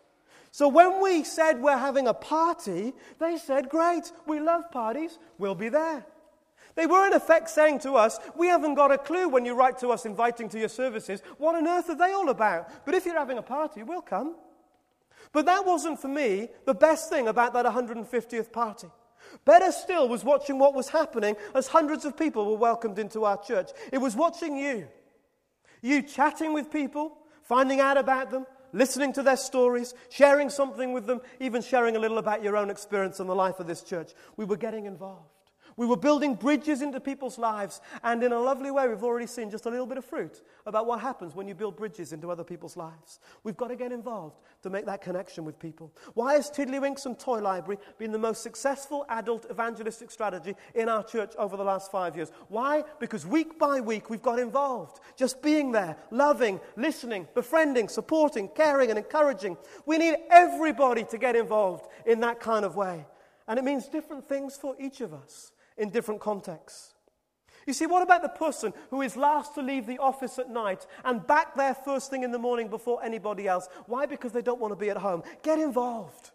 So 0.52 0.68
when 0.68 1.02
we 1.02 1.24
said 1.24 1.62
we're 1.62 1.78
having 1.78 2.08
a 2.08 2.14
party, 2.14 2.94
they 3.20 3.38
said, 3.38 3.70
Great, 3.70 4.12
we 4.26 4.40
love 4.40 4.72
parties, 4.72 5.20
we'll 5.38 5.56
be 5.56 5.70
there. 5.70 6.06
They 6.78 6.86
were, 6.86 7.08
in 7.08 7.14
effect, 7.14 7.50
saying 7.50 7.80
to 7.80 7.94
us, 7.94 8.20
We 8.36 8.48
haven't 8.48 8.76
got 8.76 8.92
a 8.92 9.00
clue 9.00 9.28
when 9.28 9.46
you 9.46 9.56
write 9.56 9.80
to 9.80 9.90
us 9.90 10.06
inviting 10.06 10.48
to 10.50 10.60
your 10.60 10.70
services. 10.70 11.24
What 11.40 11.56
on 11.56 11.68
earth 11.68 11.90
are 11.90 11.98
they 11.98 12.12
all 12.14 12.30
about? 12.30 12.86
But 12.86 12.94
if 12.94 13.04
you're 13.04 13.18
having 13.18 13.40
a 13.40 13.42
party, 13.42 13.82
we'll 13.82 14.02
come. 14.02 14.36
But 15.34 15.48
that 15.48 15.66
wasn't 15.66 16.00
for 16.00 16.08
me 16.08 16.50
the 16.66 16.76
best 16.76 17.10
thing 17.10 17.28
about 17.28 17.54
that 17.54 17.66
150th 17.66 18.52
party. 18.52 18.90
Better 19.44 19.72
still 19.72 20.08
was 20.08 20.24
watching 20.24 20.60
what 20.60 20.76
was 20.76 20.90
happening 20.90 21.36
as 21.56 21.68
hundreds 21.68 22.06
of 22.06 22.16
people 22.16 22.46
were 22.46 22.58
welcomed 22.58 23.00
into 23.00 23.26
our 23.26 23.42
church. 23.42 23.72
It 23.92 23.98
was 23.98 24.16
watching 24.16 24.56
you. 24.56 24.88
You 25.82 26.04
chatting 26.04 26.54
with 26.54 26.72
people, 26.72 27.18
finding 27.42 27.80
out 27.80 27.98
about 27.98 28.30
them, 28.30 28.46
listening 28.72 29.14
to 29.14 29.24
their 29.24 29.36
stories, 29.36 29.96
sharing 30.10 30.52
something 30.52 30.94
with 30.94 31.08
them, 31.08 31.22
even 31.40 31.64
sharing 31.64 31.96
a 31.96 32.00
little 32.00 32.20
about 32.20 32.44
your 32.44 32.56
own 32.56 32.70
experience 32.70 33.20
in 33.20 33.26
the 33.26 33.36
life 33.36 33.60
of 33.60 33.66
this 33.66 33.82
church. 33.82 34.12
We 34.38 34.46
were 34.46 34.58
getting 34.58 34.86
involved. 34.86 35.32
We 35.78 35.86
were 35.86 35.96
building 35.96 36.34
bridges 36.34 36.82
into 36.82 37.00
people's 37.00 37.38
lives, 37.38 37.82
and 38.04 38.24
in 38.24 38.32
a 38.32 38.40
lovely 38.40 38.72
way, 38.72 38.88
we've 38.88 39.04
already 39.04 39.28
seen 39.28 39.52
just 39.52 39.68
a 39.68 39.70
little 39.70 39.86
bit 39.86 40.00
of 40.00 40.06
fruit 40.06 40.42
about 40.66 40.88
what 40.88 41.00
happens 41.00 41.36
when 41.36 41.48
you 41.48 41.54
build 41.54 41.78
bridges 41.78 42.14
into 42.14 42.32
other 42.32 42.44
people's 42.44 42.76
lives. 42.76 43.20
We've 43.44 43.56
got 43.56 43.68
to 43.68 43.76
get 43.76 43.92
involved 43.92 44.40
to 44.64 44.72
make 44.72 44.88
that 44.88 45.02
connection 45.02 45.46
with 45.46 45.60
people. 45.60 45.94
Why 46.16 46.34
has 46.34 46.50
Tiddlywinks 46.50 47.06
and 47.06 47.18
Toy 47.18 47.42
Library 47.42 47.80
been 48.00 48.12
the 48.12 48.18
most 48.18 48.42
successful 48.42 49.06
adult 49.08 49.46
evangelistic 49.52 50.10
strategy 50.10 50.56
in 50.74 50.90
our 50.90 51.04
church 51.04 51.34
over 51.38 51.56
the 51.56 51.64
last 51.64 51.92
five 51.92 52.16
years? 52.16 52.32
Why? 52.48 52.84
Because 53.00 53.24
week 53.28 53.60
by 53.60 53.80
week, 53.80 54.10
we've 54.10 54.20
got 54.20 54.40
involved, 54.40 55.00
just 55.16 55.44
being 55.44 55.72
there, 55.72 55.96
loving, 56.10 56.60
listening, 56.76 57.28
befriending, 57.36 57.88
supporting, 57.88 58.50
caring, 58.50 58.90
and 58.90 58.98
encouraging. 58.98 59.58
We 59.86 60.00
need 60.00 60.16
everybody 60.32 61.04
to 61.04 61.20
get 61.20 61.36
involved 61.36 61.88
in 62.08 62.22
that 62.22 62.40
kind 62.40 62.66
of 62.66 62.76
way. 62.76 63.06
And 63.48 63.60
it 63.60 63.64
means 63.64 63.88
different 63.88 64.28
things 64.28 64.58
for 64.58 64.76
each 64.80 65.02
of 65.02 65.14
us 65.14 65.52
in 65.78 65.90
different 65.90 66.22
contexts. 66.22 66.94
You 67.68 67.74
see, 67.74 67.86
what 67.86 68.02
about 68.02 68.22
the 68.22 68.30
person 68.30 68.74
who 68.90 69.02
is 69.02 69.18
last 69.18 69.54
to 69.56 69.62
leave 69.62 69.86
the 69.86 69.98
office 69.98 70.40
at 70.40 70.50
night 70.50 70.88
and 71.04 71.28
back 71.28 71.54
there 71.56 71.76
first 71.76 72.10
thing 72.10 72.24
in 72.24 72.32
the 72.32 72.40
morning 72.40 72.70
before 72.70 73.04
anybody 73.04 73.46
else? 73.46 73.68
Why? 73.88 74.06
Because 74.06 74.32
they 74.32 74.42
don't 74.42 74.62
want 74.62 74.72
to 74.72 74.78
be 74.78 74.90
at 74.90 74.98
home. 74.98 75.22
Get 75.44 75.60
involved. 75.60 76.32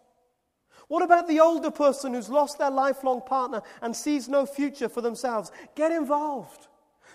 What 0.89 1.01
about 1.01 1.27
the 1.27 1.39
older 1.39 1.71
person 1.71 2.13
who's 2.13 2.29
lost 2.29 2.59
their 2.59 2.69
lifelong 2.69 3.21
partner 3.21 3.63
and 3.81 3.95
sees 3.95 4.29
no 4.29 4.45
future 4.45 4.87
for 4.87 5.01
themselves? 5.01 5.51
Get 5.75 5.91
involved. 5.91 6.67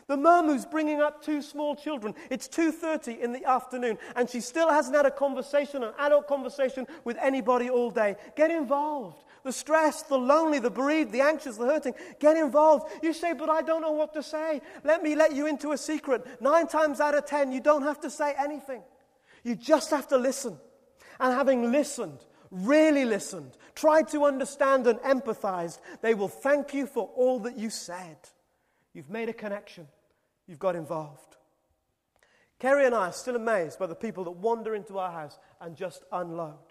The 0.08 0.16
mum 0.16 0.46
who's 0.46 0.66
bringing 0.66 1.00
up 1.00 1.22
two 1.22 1.40
small 1.40 1.76
children. 1.76 2.14
It's 2.28 2.48
2:30 2.48 3.20
in 3.20 3.32
the 3.32 3.44
afternoon 3.44 3.98
and 4.16 4.28
she 4.28 4.40
still 4.40 4.70
hasn't 4.70 4.96
had 4.96 5.06
a 5.06 5.10
conversation, 5.10 5.84
an 5.84 5.92
adult 5.98 6.26
conversation 6.26 6.88
with 7.04 7.16
anybody 7.20 7.70
all 7.70 7.90
day. 7.90 8.16
Get 8.34 8.50
involved 8.50 9.22
the 9.48 9.52
stressed, 9.52 10.10
the 10.10 10.18
lonely, 10.18 10.58
the 10.58 10.68
bereaved, 10.68 11.10
the 11.10 11.22
anxious, 11.22 11.56
the 11.56 11.64
hurting. 11.64 11.94
Get 12.20 12.36
involved. 12.36 12.92
You 13.02 13.14
say, 13.14 13.32
but 13.32 13.48
I 13.48 13.62
don't 13.62 13.80
know 13.80 13.92
what 13.92 14.12
to 14.12 14.22
say. 14.22 14.60
Let 14.84 15.02
me 15.02 15.16
let 15.16 15.34
you 15.34 15.46
into 15.46 15.72
a 15.72 15.78
secret. 15.78 16.22
Nine 16.42 16.66
times 16.66 17.00
out 17.00 17.14
of 17.14 17.24
ten, 17.24 17.50
you 17.50 17.60
don't 17.60 17.80
have 17.80 17.98
to 18.00 18.10
say 18.10 18.34
anything. 18.38 18.82
You 19.42 19.54
just 19.56 19.90
have 19.90 20.06
to 20.08 20.18
listen. 20.18 20.58
And 21.18 21.32
having 21.32 21.72
listened, 21.72 22.18
really 22.50 23.06
listened, 23.06 23.56
tried 23.74 24.08
to 24.08 24.26
understand 24.26 24.86
and 24.86 24.98
empathized, 24.98 25.78
they 26.02 26.12
will 26.12 26.28
thank 26.28 26.74
you 26.74 26.86
for 26.86 27.08
all 27.16 27.38
that 27.40 27.56
you 27.56 27.70
said. 27.70 28.18
You've 28.92 29.08
made 29.08 29.30
a 29.30 29.32
connection. 29.32 29.88
You've 30.46 30.58
got 30.58 30.76
involved. 30.76 31.38
Kerry 32.58 32.84
and 32.84 32.94
I 32.94 33.06
are 33.06 33.12
still 33.12 33.36
amazed 33.36 33.78
by 33.78 33.86
the 33.86 33.94
people 33.94 34.24
that 34.24 34.32
wander 34.32 34.74
into 34.74 34.98
our 34.98 35.10
house 35.10 35.38
and 35.58 35.74
just 35.74 36.04
unload. 36.12 36.67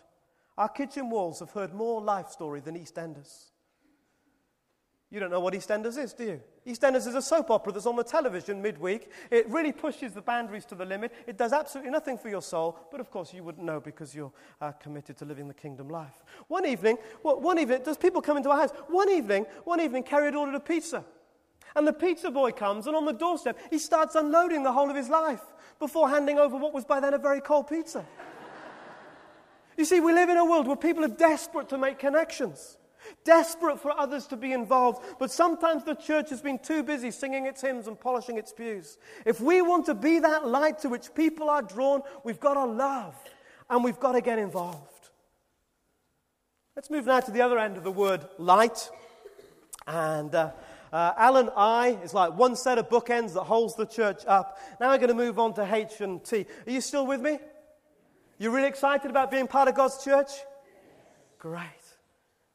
Our 0.57 0.69
kitchen 0.69 1.09
walls 1.09 1.39
have 1.39 1.51
heard 1.51 1.73
more 1.73 2.01
life 2.01 2.29
story 2.29 2.59
than 2.59 2.75
EastEnders. 2.75 3.51
You 5.09 5.21
don't 5.21 5.31
know 5.31 5.39
what 5.39 5.53
EastEnders 5.53 5.97
is, 5.97 6.13
do 6.13 6.25
you? 6.25 6.41
EastEnders 6.65 7.07
is 7.07 7.15
a 7.15 7.21
soap 7.21 7.49
opera 7.49 7.71
that's 7.71 7.85
on 7.85 7.95
the 7.95 8.03
television 8.03 8.61
midweek. 8.61 9.09
It 9.31 9.47
really 9.49 9.71
pushes 9.71 10.11
the 10.11 10.21
boundaries 10.21 10.65
to 10.65 10.75
the 10.75 10.83
limit. 10.83 11.13
It 11.25 11.37
does 11.37 11.53
absolutely 11.53 11.91
nothing 11.91 12.17
for 12.17 12.27
your 12.27 12.41
soul, 12.41 12.77
but 12.91 12.99
of 12.99 13.09
course 13.09 13.33
you 13.33 13.41
wouldn't 13.41 13.65
know 13.65 13.79
because 13.79 14.13
you're 14.13 14.33
uh, 14.59 14.73
committed 14.73 15.15
to 15.17 15.25
living 15.25 15.47
the 15.47 15.53
kingdom 15.53 15.87
life. 15.87 16.23
One 16.49 16.65
evening, 16.65 16.97
well, 17.23 17.39
one 17.39 17.57
evening, 17.57 17.83
does 17.85 17.95
people 17.95 18.21
come 18.21 18.35
into 18.35 18.49
our 18.49 18.57
house? 18.57 18.71
One 18.89 19.09
evening, 19.09 19.45
one 19.63 19.79
evening, 19.79 20.03
Kerry 20.03 20.25
had 20.25 20.35
ordered 20.35 20.55
a 20.55 20.59
pizza. 20.59 21.05
And 21.73 21.87
the 21.87 21.93
pizza 21.93 22.29
boy 22.29 22.51
comes, 22.51 22.87
and 22.87 22.95
on 22.95 23.05
the 23.05 23.13
doorstep, 23.13 23.57
he 23.69 23.77
starts 23.77 24.15
unloading 24.15 24.63
the 24.63 24.73
whole 24.73 24.89
of 24.89 24.95
his 24.95 25.09
life 25.09 25.41
before 25.79 26.09
handing 26.09 26.37
over 26.37 26.57
what 26.57 26.73
was 26.73 26.83
by 26.83 26.99
then 26.99 27.13
a 27.13 27.17
very 27.17 27.39
cold 27.39 27.67
pizza. 27.69 28.05
You 29.77 29.85
see, 29.85 29.99
we 29.99 30.11
live 30.11 30.29
in 30.29 30.37
a 30.37 30.45
world 30.45 30.67
where 30.67 30.75
people 30.75 31.05
are 31.05 31.09
desperate 31.09 31.69
to 31.69 31.77
make 31.77 31.99
connections, 31.99 32.77
desperate 33.23 33.79
for 33.79 33.91
others 33.91 34.25
to 34.27 34.35
be 34.35 34.51
involved, 34.51 35.03
but 35.19 35.29
sometimes 35.29 35.83
the 35.83 35.93
church 35.93 36.31
has 36.31 36.41
been 36.41 36.57
too 36.57 36.81
busy 36.81 37.11
singing 37.11 37.45
its 37.45 37.61
hymns 37.61 37.87
and 37.87 37.99
polishing 37.99 38.39
its 38.39 38.51
pews. 38.51 38.97
If 39.23 39.39
we 39.39 39.61
want 39.61 39.85
to 39.85 39.93
be 39.93 40.17
that 40.19 40.47
light 40.47 40.79
to 40.79 40.89
which 40.89 41.13
people 41.13 41.49
are 41.49 41.61
drawn, 41.61 42.01
we've 42.23 42.39
got 42.39 42.55
to 42.55 42.65
love 42.65 43.15
and 43.69 43.83
we've 43.83 43.99
got 43.99 44.13
to 44.13 44.21
get 44.21 44.39
involved. 44.39 44.81
Let's 46.75 46.89
move 46.89 47.05
now 47.05 47.19
to 47.19 47.31
the 47.31 47.41
other 47.41 47.59
end 47.59 47.77
of 47.77 47.83
the 47.83 47.91
word 47.91 48.27
light. 48.39 48.89
And 49.85 50.33
uh, 50.33 50.51
uh, 50.91 51.13
Alan 51.17 51.49
I 51.55 51.99
is 52.03 52.13
like 52.13 52.33
one 52.33 52.55
set 52.55 52.77
of 52.77 52.89
bookends 52.89 53.33
that 53.33 53.43
holds 53.43 53.75
the 53.75 53.85
church 53.85 54.23
up. 54.27 54.59
Now 54.79 54.89
we're 54.89 54.97
going 54.97 55.09
to 55.09 55.15
move 55.15 55.37
on 55.39 55.53
to 55.55 55.75
H 55.75 56.01
and 56.01 56.23
T. 56.23 56.45
Are 56.65 56.71
you 56.71 56.81
still 56.81 57.05
with 57.05 57.21
me? 57.21 57.39
You 58.39 58.51
really 58.51 58.67
excited 58.67 59.09
about 59.09 59.31
being 59.31 59.47
part 59.47 59.67
of 59.67 59.75
God's 59.75 60.03
church? 60.03 60.29
Great. 61.39 61.63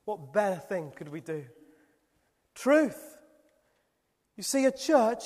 What 0.05 0.33
better 0.33 0.61
thing 0.61 0.93
could 0.95 1.09
we 1.09 1.21
do? 1.21 1.45
Truth. 2.55 3.19
You 4.37 4.43
see, 4.43 4.65
a 4.65 4.73
church 4.73 5.25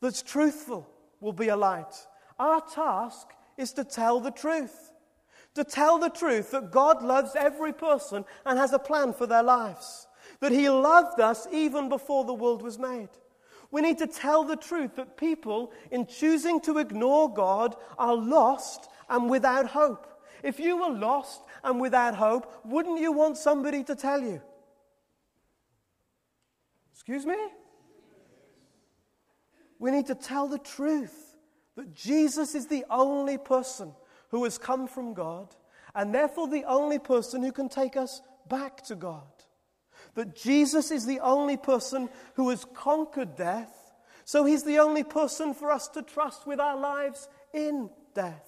that's 0.00 0.22
truthful 0.22 0.88
will 1.20 1.32
be 1.32 1.48
a 1.48 1.56
light. 1.56 1.94
Our 2.38 2.60
task 2.60 3.28
is 3.56 3.72
to 3.74 3.84
tell 3.84 4.20
the 4.20 4.30
truth. 4.30 4.92
To 5.54 5.64
tell 5.64 5.98
the 5.98 6.10
truth 6.10 6.50
that 6.50 6.70
God 6.70 7.02
loves 7.02 7.34
every 7.34 7.72
person 7.72 8.24
and 8.44 8.58
has 8.58 8.72
a 8.72 8.78
plan 8.78 9.12
for 9.12 9.26
their 9.26 9.42
lives. 9.42 10.06
That 10.40 10.52
He 10.52 10.68
loved 10.68 11.20
us 11.20 11.46
even 11.52 11.88
before 11.88 12.24
the 12.24 12.34
world 12.34 12.62
was 12.62 12.78
made. 12.78 13.08
We 13.70 13.80
need 13.80 13.98
to 13.98 14.06
tell 14.06 14.44
the 14.44 14.56
truth 14.56 14.96
that 14.96 15.16
people, 15.16 15.72
in 15.90 16.06
choosing 16.06 16.60
to 16.62 16.78
ignore 16.78 17.32
God, 17.32 17.74
are 17.98 18.14
lost 18.14 18.88
and 19.08 19.30
without 19.30 19.66
hope. 19.66 20.06
If 20.42 20.60
you 20.60 20.76
were 20.76 20.96
lost 20.96 21.42
and 21.64 21.80
without 21.80 22.14
hope, 22.14 22.52
wouldn't 22.64 23.00
you 23.00 23.12
want 23.12 23.36
somebody 23.36 23.82
to 23.84 23.94
tell 23.94 24.20
you? 24.20 24.42
Excuse 26.92 27.26
me? 27.26 27.36
We 29.78 29.90
need 29.90 30.06
to 30.06 30.14
tell 30.14 30.48
the 30.48 30.58
truth 30.58 31.36
that 31.76 31.94
Jesus 31.94 32.54
is 32.54 32.66
the 32.66 32.84
only 32.90 33.38
person 33.38 33.92
who 34.30 34.44
has 34.44 34.58
come 34.58 34.86
from 34.86 35.14
God, 35.14 35.54
and 35.94 36.14
therefore 36.14 36.48
the 36.48 36.64
only 36.64 36.98
person 36.98 37.42
who 37.42 37.52
can 37.52 37.68
take 37.68 37.96
us 37.96 38.22
back 38.48 38.82
to 38.84 38.94
God. 38.94 39.22
That 40.14 40.34
Jesus 40.34 40.90
is 40.90 41.06
the 41.06 41.20
only 41.20 41.56
person 41.56 42.08
who 42.34 42.48
has 42.50 42.64
conquered 42.74 43.36
death, 43.36 43.92
so 44.24 44.44
he's 44.44 44.64
the 44.64 44.78
only 44.78 45.04
person 45.04 45.54
for 45.54 45.70
us 45.70 45.88
to 45.88 46.02
trust 46.02 46.46
with 46.46 46.58
our 46.58 46.78
lives 46.78 47.28
in 47.52 47.90
death. 48.14 48.45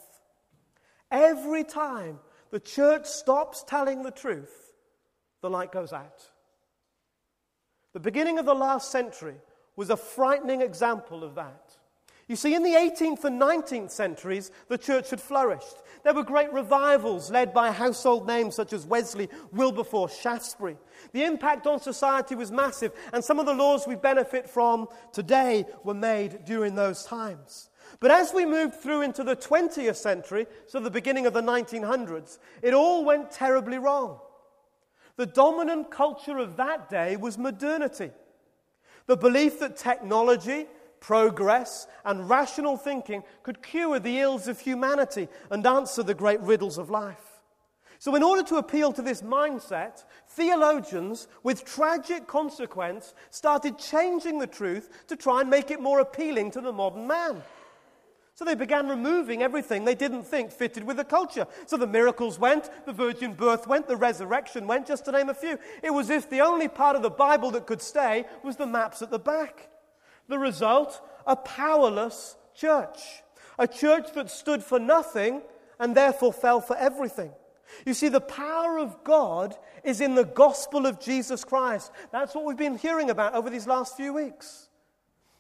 Every 1.11 1.65
time 1.65 2.19
the 2.51 2.61
church 2.61 3.07
stops 3.07 3.65
telling 3.67 4.03
the 4.03 4.11
truth, 4.11 4.73
the 5.41 5.51
light 5.51 5.73
goes 5.73 5.93
out. 5.93 6.23
The 7.93 8.01
beginning 8.01 8.39
of 8.39 8.47
the 8.47 8.55
last 8.55 8.91
century 8.91 9.37
was 9.77 9.91
a 9.91 9.97
frightening 9.97 10.61
example 10.61 11.25
of 11.25 11.35
that. 11.37 11.77
You 12.29 12.37
see, 12.37 12.55
in 12.55 12.63
the 12.63 12.75
18th 12.75 13.25
and 13.25 13.41
19th 13.41 13.91
centuries, 13.91 14.51
the 14.69 14.77
church 14.77 15.09
had 15.09 15.21
flourished. 15.21 15.83
There 16.05 16.13
were 16.13 16.23
great 16.23 16.53
revivals 16.53 17.31
led 17.31 17.55
by 17.55 17.71
household 17.71 18.27
names 18.27 18.55
such 18.55 18.75
as 18.75 18.85
Wesley, 18.85 19.31
Wilberforce, 19.51 20.21
Shaftesbury. 20.21 20.77
The 21.13 21.25
impact 21.25 21.67
on 21.67 21.81
society 21.81 22.35
was 22.35 22.53
massive, 22.53 22.93
and 23.15 23.25
some 23.25 23.39
of 23.39 23.47
the 23.47 23.55
laws 23.55 23.87
we 23.87 23.95
benefit 23.95 24.49
from 24.49 24.89
today 25.11 25.65
were 25.85 25.95
made 25.95 26.45
during 26.45 26.75
those 26.75 27.03
times. 27.05 27.71
But 28.01 28.11
as 28.11 28.33
we 28.33 28.47
moved 28.47 28.75
through 28.75 29.03
into 29.03 29.25
the 29.25 29.37
20th 29.37 29.97
century, 29.97 30.47
so 30.67 30.81
the 30.81 30.91
beginning 30.91 31.27
of 31.27 31.33
the 31.33 31.43
1900s, 31.43 32.39
it 32.63 32.75
all 32.75 33.05
went 33.05 33.31
terribly 33.31 33.79
wrong. 33.79 34.21
The 35.17 35.27
dominant 35.27 35.91
culture 35.91 36.39
of 36.39 36.57
that 36.57 36.89
day 36.89 37.17
was 37.17 37.37
modernity. 37.37 38.13
The 39.07 39.17
belief 39.17 39.59
that 39.59 39.77
technology, 39.77 40.67
progress, 41.01 41.87
and 42.05 42.29
rational 42.29 42.77
thinking 42.77 43.25
could 43.43 43.63
cure 43.63 43.99
the 43.99 44.21
ills 44.21 44.47
of 44.47 44.61
humanity 44.61 45.29
and 45.51 45.67
answer 45.67 46.03
the 46.03 46.15
great 46.15 46.41
riddles 46.41 46.79
of 46.79 46.91
life. 46.91 47.43
So, 48.01 48.15
in 48.15 48.23
order 48.23 48.45
to 48.45 48.57
appeal 48.59 48.93
to 48.93 49.03
this 49.03 49.23
mindset, 49.23 50.05
theologians, 50.29 51.27
with 51.43 51.65
tragic 51.65 52.29
consequence, 52.29 53.13
started 53.31 53.77
changing 53.77 54.39
the 54.39 54.47
truth 54.47 55.07
to 55.09 55.17
try 55.17 55.41
and 55.41 55.51
make 55.51 55.73
it 55.73 55.81
more 55.81 55.99
appealing 55.99 56.53
to 56.53 56.61
the 56.61 56.73
modern 56.73 57.09
man. 57.09 57.43
So 58.39 58.45
they 58.45 58.55
began 58.55 58.89
removing 58.89 59.43
everything 59.43 59.85
they 59.85 59.97
didn't 59.97 60.23
think 60.23 60.53
fitted 60.53 60.85
with 60.85 60.97
the 60.97 61.05
culture. 61.05 61.45
So 61.67 61.77
the 61.77 61.89
miracles 61.89 62.39
went, 62.39 62.71
the 62.87 62.93
virgin 62.93 63.35
birth 63.35 63.67
went, 63.67 63.89
the 63.89 63.97
resurrection 63.97 64.69
went, 64.69 64.87
just 64.87 65.07
to 65.07 65.11
name 65.11 65.29
a 65.29 65.35
few. 65.35 65.59
It 65.83 65.91
was 65.91 66.09
as 66.09 66.23
if 66.23 66.31
the 66.31 66.43
only 66.43 66.69
part 66.69 66.95
of 66.95 67.03
the 67.03 67.11
Bible 67.11 67.51
that 67.51 67.67
could 67.67 67.83
stay 67.83 68.27
was 68.45 68.55
the 68.55 68.65
maps 68.65 69.03
at 69.03 69.11
the 69.11 69.19
back. 69.19 69.69
The 70.29 70.39
result? 70.39 71.01
A 71.27 71.35
powerless 71.35 72.37
church. 72.55 73.25
A 73.59 73.67
church 73.67 74.13
that 74.15 74.31
stood 74.31 74.63
for 74.63 74.79
nothing 74.79 75.43
and 75.81 75.97
therefore 75.97 76.33
fell 76.33 76.61
for 76.61 76.77
everything. 76.77 77.33
You 77.85 77.93
see, 77.93 78.09
the 78.09 78.21
power 78.21 78.79
of 78.79 79.03
God 79.03 79.57
is 79.83 80.01
in 80.01 80.15
the 80.15 80.25
gospel 80.25 80.87
of 80.87 81.01
Jesus 81.01 81.43
Christ. 81.43 81.91
That's 82.13 82.37
what 82.37 82.45
we've 82.45 82.57
been 82.57 82.79
hearing 82.79 83.11
about 83.11 83.35
over 83.35 83.51
these 83.51 83.67
last 83.67 83.97
few 83.97 84.13
weeks. 84.13 84.68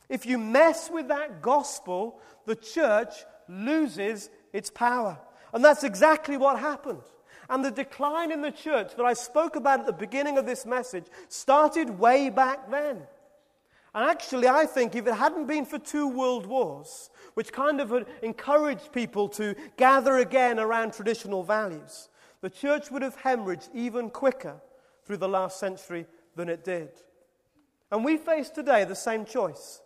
If 0.09 0.25
you 0.27 0.39
mess 0.39 0.91
with 0.91 1.09
that 1.09 1.43
gospel, 1.43 2.21
the 2.47 2.57
church 2.57 3.15
loses 3.49 4.31
its 4.53 4.71
power. 4.71 5.19
And 5.53 5.65
that's 5.65 5.85
exactly 5.85 6.37
what 6.37 6.59
happened. 6.59 7.03
And 7.51 7.65
the 7.65 7.71
decline 7.71 8.31
in 8.31 8.43
the 8.43 8.51
church 8.51 8.95
that 8.97 9.05
I 9.05 9.15
spoke 9.15 9.57
about 9.57 9.81
at 9.81 9.87
the 9.87 9.93
beginning 9.93 10.37
of 10.37 10.47
this 10.47 10.67
message 10.67 11.07
started 11.29 11.99
way 11.99 12.29
back 12.29 12.71
then. 12.71 13.03
And 13.95 14.11
actually, 14.11 14.49
I 14.49 14.67
think 14.67 14.95
if 14.95 15.07
it 15.07 15.15
hadn't 15.15 15.47
been 15.47 15.65
for 15.65 15.79
two 15.79 16.09
world 16.09 16.47
wars, 16.47 17.11
which 17.35 17.53
kind 17.53 17.81
of 17.81 18.07
encouraged 18.23 18.93
people 18.93 19.29
to 19.31 19.55
gather 19.77 20.19
again 20.19 20.59
around 20.59 20.93
traditional 20.93 21.43
values, 21.43 22.11
the 22.43 22.51
church 22.51 22.91
would 22.91 23.03
have 23.03 23.17
hemorrhaged 23.17 23.71
even 23.75 24.11
quicker 24.11 24.61
through 25.05 25.17
the 25.17 25.29
last 25.29 25.59
century 25.59 26.07
than 26.37 26.49
it 26.51 26.65
did. 26.65 26.91
And 27.91 28.05
we 28.05 28.19
face 28.19 28.51
today 28.51 28.85
the 28.85 28.95
same 28.95 29.25
choice. 29.25 29.81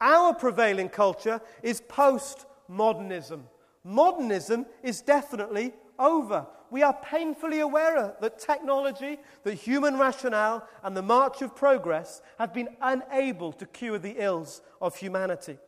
Our 0.00 0.34
prevailing 0.34 0.88
culture 0.88 1.40
is 1.62 1.80
postmodernism. 1.80 3.42
Modernism 3.84 4.66
is 4.82 5.00
definitely 5.00 5.72
over. 5.98 6.46
We 6.70 6.82
are 6.82 6.92
painfully 6.94 7.60
aware 7.60 8.16
that 8.20 8.38
technology, 8.38 9.18
the 9.44 9.54
human 9.54 9.98
rationale, 9.98 10.66
and 10.82 10.96
the 10.96 11.02
march 11.02 11.40
of 11.40 11.54
progress 11.54 12.20
have 12.38 12.52
been 12.52 12.68
unable 12.82 13.52
to 13.52 13.66
cure 13.66 13.98
the 13.98 14.16
ills 14.18 14.62
of 14.80 14.96
humanity. 14.96 15.58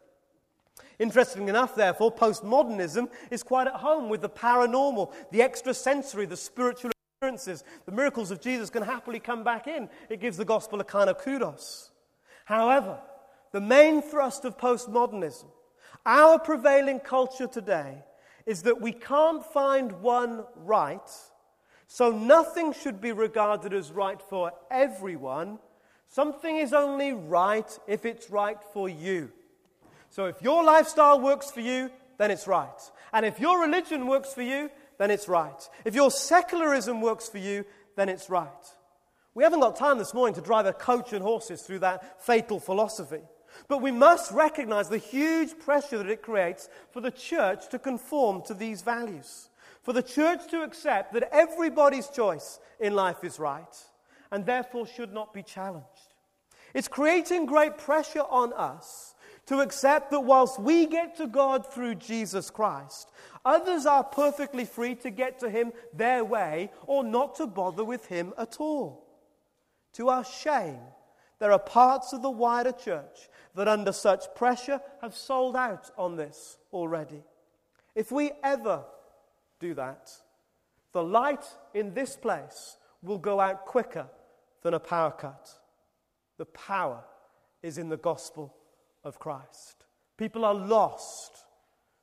Interestingly 0.98 1.48
enough, 1.48 1.74
therefore, 1.76 2.12
postmodernism 2.12 3.08
is 3.30 3.42
quite 3.44 3.68
at 3.68 3.74
home 3.74 4.08
with 4.08 4.20
the 4.20 4.28
paranormal, 4.28 5.12
the 5.30 5.42
extrasensory, 5.42 6.26
the 6.26 6.36
spiritual 6.36 6.90
experiences. 7.14 7.62
The 7.86 7.92
miracles 7.92 8.30
of 8.32 8.40
Jesus 8.40 8.68
can 8.68 8.82
happily 8.82 9.20
come 9.20 9.44
back 9.44 9.68
in. 9.68 9.88
It 10.08 10.20
gives 10.20 10.36
the 10.36 10.44
gospel 10.44 10.80
a 10.80 10.84
kind 10.84 11.08
of 11.08 11.18
kudos. 11.18 11.92
However, 12.44 12.98
the 13.52 13.60
main 13.60 14.02
thrust 14.02 14.44
of 14.44 14.58
postmodernism, 14.58 15.46
our 16.04 16.38
prevailing 16.38 17.00
culture 17.00 17.46
today, 17.46 18.02
is 18.46 18.62
that 18.62 18.80
we 18.80 18.92
can't 18.92 19.44
find 19.44 19.92
one 20.00 20.44
right, 20.56 21.10
so 21.86 22.10
nothing 22.10 22.72
should 22.72 23.00
be 23.00 23.12
regarded 23.12 23.72
as 23.72 23.90
right 23.92 24.20
for 24.20 24.52
everyone. 24.70 25.58
Something 26.08 26.56
is 26.56 26.72
only 26.72 27.12
right 27.12 27.78
if 27.86 28.06
it's 28.06 28.30
right 28.30 28.58
for 28.72 28.88
you. 28.88 29.30
So 30.10 30.26
if 30.26 30.40
your 30.40 30.64
lifestyle 30.64 31.20
works 31.20 31.50
for 31.50 31.60
you, 31.60 31.90
then 32.16 32.30
it's 32.30 32.46
right. 32.46 32.80
And 33.12 33.26
if 33.26 33.38
your 33.38 33.60
religion 33.60 34.06
works 34.06 34.32
for 34.32 34.42
you, 34.42 34.70
then 34.98 35.10
it's 35.10 35.28
right. 35.28 35.68
If 35.84 35.94
your 35.94 36.10
secularism 36.10 37.00
works 37.00 37.28
for 37.28 37.38
you, 37.38 37.64
then 37.96 38.08
it's 38.08 38.30
right. 38.30 38.48
We 39.34 39.44
haven't 39.44 39.60
got 39.60 39.76
time 39.76 39.98
this 39.98 40.14
morning 40.14 40.34
to 40.34 40.40
drive 40.40 40.66
a 40.66 40.72
coach 40.72 41.12
and 41.12 41.22
horses 41.22 41.62
through 41.62 41.80
that 41.80 42.24
fatal 42.24 42.58
philosophy. 42.58 43.22
But 43.66 43.82
we 43.82 43.90
must 43.90 44.30
recognize 44.30 44.88
the 44.88 44.98
huge 44.98 45.58
pressure 45.58 45.98
that 45.98 46.10
it 46.10 46.22
creates 46.22 46.68
for 46.92 47.00
the 47.00 47.10
church 47.10 47.68
to 47.70 47.78
conform 47.78 48.42
to 48.42 48.54
these 48.54 48.82
values. 48.82 49.48
For 49.82 49.92
the 49.92 50.02
church 50.02 50.46
to 50.50 50.62
accept 50.62 51.14
that 51.14 51.28
everybody's 51.32 52.08
choice 52.08 52.60
in 52.78 52.94
life 52.94 53.24
is 53.24 53.38
right 53.38 53.84
and 54.30 54.44
therefore 54.44 54.86
should 54.86 55.12
not 55.12 55.32
be 55.32 55.42
challenged. 55.42 56.14
It's 56.74 56.88
creating 56.88 57.46
great 57.46 57.78
pressure 57.78 58.24
on 58.28 58.52
us 58.52 59.14
to 59.46 59.60
accept 59.60 60.10
that 60.10 60.20
whilst 60.20 60.60
we 60.60 60.86
get 60.86 61.16
to 61.16 61.26
God 61.26 61.72
through 61.72 61.94
Jesus 61.94 62.50
Christ, 62.50 63.10
others 63.44 63.86
are 63.86 64.04
perfectly 64.04 64.66
free 64.66 64.94
to 64.96 65.10
get 65.10 65.38
to 65.38 65.48
Him 65.48 65.72
their 65.94 66.22
way 66.22 66.70
or 66.86 67.02
not 67.02 67.36
to 67.36 67.46
bother 67.46 67.84
with 67.84 68.06
Him 68.06 68.34
at 68.36 68.58
all. 68.60 69.06
To 69.94 70.10
our 70.10 70.24
shame, 70.24 70.80
there 71.38 71.52
are 71.52 71.58
parts 71.58 72.12
of 72.12 72.20
the 72.20 72.30
wider 72.30 72.72
church 72.72 73.28
that 73.54 73.68
under 73.68 73.92
such 73.92 74.34
pressure 74.34 74.80
have 75.02 75.14
sold 75.14 75.56
out 75.56 75.90
on 75.96 76.16
this 76.16 76.58
already. 76.72 77.22
If 77.94 78.12
we 78.12 78.32
ever 78.42 78.84
do 79.60 79.74
that, 79.74 80.12
the 80.92 81.02
light 81.02 81.44
in 81.74 81.94
this 81.94 82.16
place 82.16 82.76
will 83.02 83.18
go 83.18 83.40
out 83.40 83.66
quicker 83.66 84.06
than 84.62 84.74
a 84.74 84.80
power 84.80 85.10
cut. 85.10 85.50
The 86.36 86.46
power 86.46 87.02
is 87.62 87.78
in 87.78 87.88
the 87.88 87.96
gospel 87.96 88.54
of 89.04 89.18
Christ. 89.18 89.84
People 90.16 90.44
are 90.44 90.54
lost. 90.54 91.44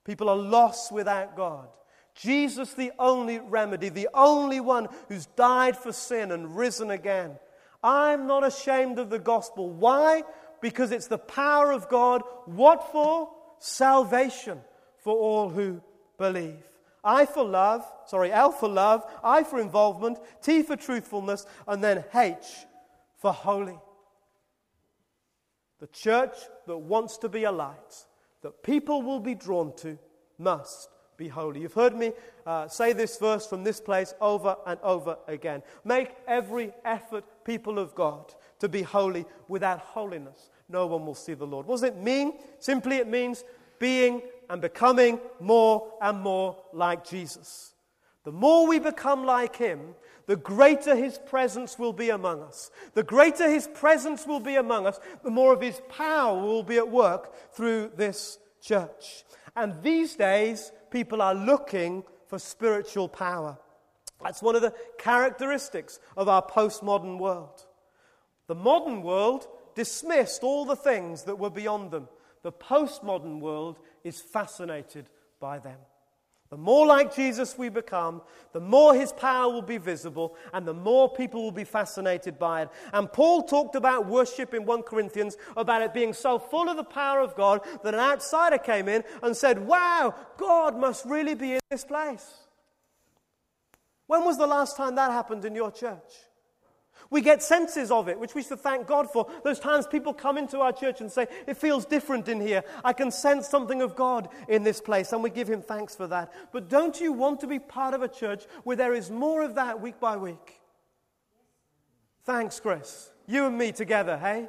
People 0.03 0.29
are 0.29 0.35
lost 0.35 0.91
without 0.91 1.35
God. 1.35 1.67
Jesus, 2.13 2.73
the 2.73 2.91
only 2.97 3.39
remedy, 3.39 3.89
the 3.89 4.09
only 4.13 4.59
one 4.61 4.87
who's 5.09 5.25
died 5.25 5.77
for 5.77 5.91
sin 5.91 6.31
and 6.31 6.55
risen 6.55 6.91
again. 6.91 7.37
I'm 7.83 8.25
not 8.25 8.45
ashamed 8.45 8.99
of 8.99 9.09
the 9.09 9.19
gospel. 9.19 9.69
Why? 9.69 10.23
Because 10.65 10.91
it's 10.91 11.05
the 11.05 11.19
power 11.19 11.71
of 11.71 11.89
God. 11.89 12.23
What 12.45 12.91
for? 12.91 13.29
Salvation 13.59 14.59
for 15.03 15.15
all 15.15 15.47
who 15.47 15.79
believe. 16.17 16.63
I 17.03 17.27
for 17.27 17.43
love, 17.43 17.85
sorry, 18.07 18.31
L 18.31 18.51
for 18.51 18.67
love, 18.67 19.05
I 19.23 19.43
for 19.43 19.59
involvement, 19.59 20.17
T 20.41 20.63
for 20.63 20.75
truthfulness, 20.75 21.45
and 21.67 21.83
then 21.83 22.03
H 22.15 22.65
for 23.21 23.31
holy. 23.31 23.77
The 25.81 25.85
church 25.85 26.35
that 26.65 26.77
wants 26.79 27.17
to 27.17 27.29
be 27.29 27.43
a 27.43 27.51
light, 27.51 28.07
that 28.41 28.63
people 28.63 29.03
will 29.03 29.19
be 29.19 29.35
drawn 29.35 29.71
to, 29.81 29.99
must 30.39 30.89
be 31.17 31.27
holy. 31.27 31.61
You've 31.61 31.73
heard 31.73 31.95
me 31.95 32.11
uh, 32.45 32.67
say 32.67 32.93
this 32.93 33.17
verse 33.17 33.47
from 33.47 33.63
this 33.63 33.79
place 33.79 34.13
over 34.21 34.55
and 34.65 34.79
over 34.81 35.17
again. 35.27 35.63
Make 35.83 36.11
every 36.27 36.73
effort, 36.83 37.23
people 37.43 37.79
of 37.79 37.95
God, 37.95 38.33
to 38.59 38.69
be 38.69 38.81
holy. 38.81 39.25
Without 39.47 39.79
holiness, 39.79 40.49
no 40.69 40.87
one 40.87 41.05
will 41.05 41.15
see 41.15 41.33
the 41.33 41.47
Lord. 41.47 41.65
What 41.65 41.75
does 41.75 41.83
it 41.83 41.97
mean? 41.97 42.33
Simply, 42.59 42.97
it 42.97 43.07
means 43.07 43.43
being 43.79 44.21
and 44.49 44.61
becoming 44.61 45.19
more 45.39 45.93
and 46.01 46.19
more 46.19 46.57
like 46.73 47.07
Jesus. 47.07 47.73
The 48.23 48.31
more 48.31 48.67
we 48.67 48.79
become 48.79 49.25
like 49.25 49.55
Him, 49.55 49.95
the 50.25 50.35
greater 50.35 50.95
His 50.95 51.19
presence 51.19 51.77
will 51.77 51.93
be 51.93 52.09
among 52.09 52.41
us. 52.41 52.71
The 52.93 53.03
greater 53.03 53.49
His 53.49 53.67
presence 53.67 54.25
will 54.25 54.39
be 54.39 54.55
among 54.55 54.87
us, 54.87 54.99
the 55.23 55.31
more 55.31 55.53
of 55.53 55.61
His 55.61 55.79
power 55.89 56.39
will 56.39 56.63
be 56.63 56.77
at 56.77 56.89
work 56.89 57.53
through 57.53 57.91
this 57.95 58.39
church. 58.61 59.23
And 59.55 59.81
these 59.83 60.15
days, 60.15 60.71
people 60.95 61.21
are 61.21 61.35
looking 61.35 62.05
for 62.27 62.39
spiritual 62.39 63.09
power. 63.09 63.57
That's 64.23 64.41
one 64.41 64.55
of 64.55 64.61
the 64.61 64.73
characteristics 64.97 65.99
of 66.15 66.29
our 66.29 66.41
postmodern 66.41 67.19
world. 67.19 67.65
The 68.47 68.55
modern 68.55 69.01
world 69.01 69.45
dismissed 69.75 70.41
all 70.41 70.63
the 70.63 70.77
things 70.77 71.23
that 71.23 71.37
were 71.37 71.49
beyond 71.49 71.91
them. 71.91 72.07
The 72.43 72.53
postmodern 72.53 73.41
world 73.41 73.77
is 74.05 74.21
fascinated 74.21 75.09
by 75.41 75.59
them. 75.59 75.79
The 76.55 76.61
more 76.61 76.87
like 76.87 77.13
Jesus 77.13 77.57
we 77.57 77.67
become, 77.67 78.21
the 78.53 78.61
more 78.61 78.95
his 78.95 79.11
power 79.11 79.51
will 79.51 79.61
be 79.61 79.77
visible, 79.77 80.37
and 80.53 80.65
the 80.65 80.73
more 80.73 81.09
people 81.09 81.43
will 81.43 81.51
be 81.51 81.65
fascinated 81.65 82.39
by 82.39 82.61
it. 82.61 82.69
And 82.93 83.11
Paul 83.11 83.43
talked 83.43 83.75
about 83.75 84.07
worship 84.07 84.53
in 84.53 84.65
1 84.65 84.83
Corinthians, 84.83 85.35
about 85.57 85.81
it 85.81 85.93
being 85.93 86.13
so 86.13 86.39
full 86.39 86.69
of 86.69 86.77
the 86.77 86.85
power 86.85 87.19
of 87.19 87.35
God 87.35 87.59
that 87.83 87.93
an 87.93 87.99
outsider 87.99 88.57
came 88.57 88.87
in 88.87 89.03
and 89.21 89.35
said, 89.35 89.67
Wow, 89.67 90.15
God 90.37 90.79
must 90.79 91.03
really 91.03 91.35
be 91.35 91.55
in 91.55 91.59
this 91.69 91.83
place. 91.83 92.25
When 94.07 94.23
was 94.23 94.37
the 94.37 94.47
last 94.47 94.77
time 94.77 94.95
that 94.95 95.11
happened 95.11 95.43
in 95.43 95.55
your 95.55 95.71
church? 95.71 96.13
We 97.09 97.21
get 97.21 97.43
senses 97.43 97.91
of 97.91 98.07
it, 98.07 98.19
which 98.19 98.35
we 98.35 98.43
should 98.43 98.59
thank 98.59 98.87
God 98.87 99.11
for. 99.11 99.29
Those 99.43 99.59
times 99.59 99.87
people 99.87 100.13
come 100.13 100.37
into 100.37 100.59
our 100.59 100.71
church 100.71 101.01
and 101.01 101.11
say, 101.11 101.27
It 101.47 101.57
feels 101.57 101.85
different 101.85 102.27
in 102.27 102.41
here. 102.41 102.63
I 102.83 102.93
can 102.93 103.11
sense 103.11 103.47
something 103.47 103.81
of 103.81 103.95
God 103.95 104.29
in 104.47 104.63
this 104.63 104.81
place, 104.81 105.13
and 105.13 105.23
we 105.23 105.29
give 105.29 105.47
Him 105.47 105.61
thanks 105.61 105.95
for 105.95 106.07
that. 106.07 106.33
But 106.51 106.69
don't 106.69 106.99
you 106.99 107.13
want 107.13 107.39
to 107.41 107.47
be 107.47 107.59
part 107.59 107.93
of 107.93 108.01
a 108.01 108.07
church 108.07 108.45
where 108.63 108.75
there 108.75 108.93
is 108.93 109.11
more 109.11 109.43
of 109.43 109.55
that 109.55 109.81
week 109.81 109.99
by 109.99 110.17
week? 110.17 110.59
Thanks, 112.23 112.59
Chris. 112.59 113.11
You 113.27 113.45
and 113.45 113.57
me 113.57 113.71
together, 113.71 114.17
hey? 114.17 114.47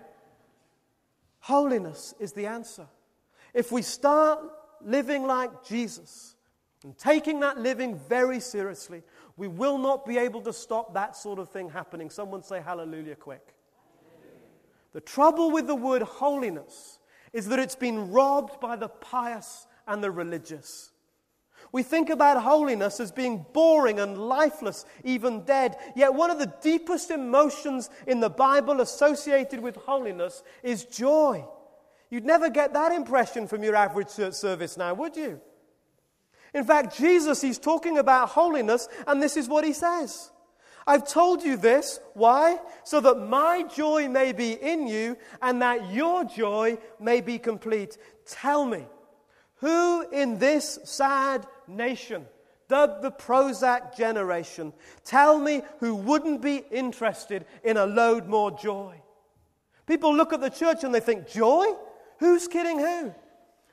Holiness 1.41 2.15
is 2.19 2.33
the 2.33 2.47
answer. 2.47 2.87
If 3.55 3.71
we 3.71 3.83
start 3.83 4.41
living 4.83 5.27
like 5.27 5.65
Jesus 5.65 6.35
and 6.83 6.97
taking 6.97 7.41
that 7.41 7.59
living 7.59 7.99
very 8.09 8.41
seriously, 8.41 9.03
we 9.37 9.49
will 9.49 9.79
not 9.79 10.07
be 10.07 10.19
able 10.19 10.41
to 10.43 10.53
stop 10.53 10.95
that 10.95 11.17
sort 11.17 11.39
of 11.39 11.51
thing 11.51 11.69
happening. 11.69 12.11
Someone 12.11 12.43
say 12.43 12.61
hallelujah 12.61 13.17
quick. 13.17 13.55
The 14.93 15.01
trouble 15.01 15.51
with 15.51 15.67
the 15.67 15.75
word 15.75 16.03
holiness 16.03 16.99
is 17.33 17.49
that 17.49 17.59
it's 17.59 17.77
been 17.77 18.11
robbed 18.11 18.61
by 18.61 18.77
the 18.77 18.89
pious 18.89 19.67
and 19.87 20.03
the 20.03 20.11
religious. 20.11 20.91
We 21.73 21.83
think 21.83 22.09
about 22.09 22.43
holiness 22.43 23.01
as 23.01 23.13
being 23.13 23.45
boring 23.53 24.01
and 24.01 24.17
lifeless, 24.17 24.87
even 25.05 25.43
dead. 25.43 25.77
Yet, 25.95 26.15
one 26.15 26.31
of 26.31 26.39
the 26.39 26.53
deepest 26.63 27.11
emotions 27.11 27.91
in 28.07 28.21
the 28.21 28.31
Bible 28.31 28.81
associated 28.81 29.61
with 29.61 29.77
holiness 29.77 30.43
is 30.63 30.85
joy. 30.85 31.45
You'd 32.09 32.25
never 32.25 32.49
get 32.49 32.73
that 32.73 32.93
impression 32.93 33.47
from 33.49 33.63
your 33.63 33.75
average 33.75 34.15
church 34.15 34.35
service 34.35 34.77
now, 34.77 34.95
would 34.95 35.17
you? 35.17 35.41
In 36.57 36.65
fact, 36.65 36.97
Jesus, 36.97 37.43
he's 37.43 37.59
talking 37.59 37.99
about 37.99 38.31
holiness, 38.31 38.89
and 39.07 39.23
this 39.23 39.37
is 39.37 39.47
what 39.47 39.63
he 39.63 39.75
says. 39.75 40.31
I've 40.87 41.07
told 41.07 41.43
you 41.43 41.59
this. 41.59 42.01
Why? 42.15 42.59
So 42.83 42.99
that 43.03 43.19
my 43.19 43.65
joy 43.65 44.09
may 44.09 44.33
be 44.33 44.53
in 44.53 44.87
you 44.87 45.19
and 45.43 45.61
that 45.61 45.93
your 45.93 46.25
joy 46.25 46.79
may 46.99 47.21
be 47.21 47.39
complete. 47.39 47.99
Tell 48.25 48.65
me, 48.65 48.87
who 49.57 50.09
in 50.11 50.39
this 50.39 50.79
sad 50.85 51.47
nation, 51.69 52.25
dubbed 52.69 53.03
the 53.03 53.11
Prozac 53.11 53.95
generation, 53.95 54.73
tell 55.05 55.39
me 55.39 55.61
who 55.81 55.95
wouldn't 55.95 56.41
be 56.41 56.65
interested 56.71 57.45
in 57.65 57.77
a 57.77 57.85
load 57.85 58.29
more 58.29 58.51
joy? 58.51 58.95
People 59.87 60.17
look 60.17 60.33
at 60.33 60.41
the 60.41 60.49
church 60.49 60.85
and 60.85 60.95
they 60.95 61.01
think, 61.01 61.29
joy? 61.29 61.67
Who's 62.19 62.49
kidding 62.49 62.79
who? 62.79 63.15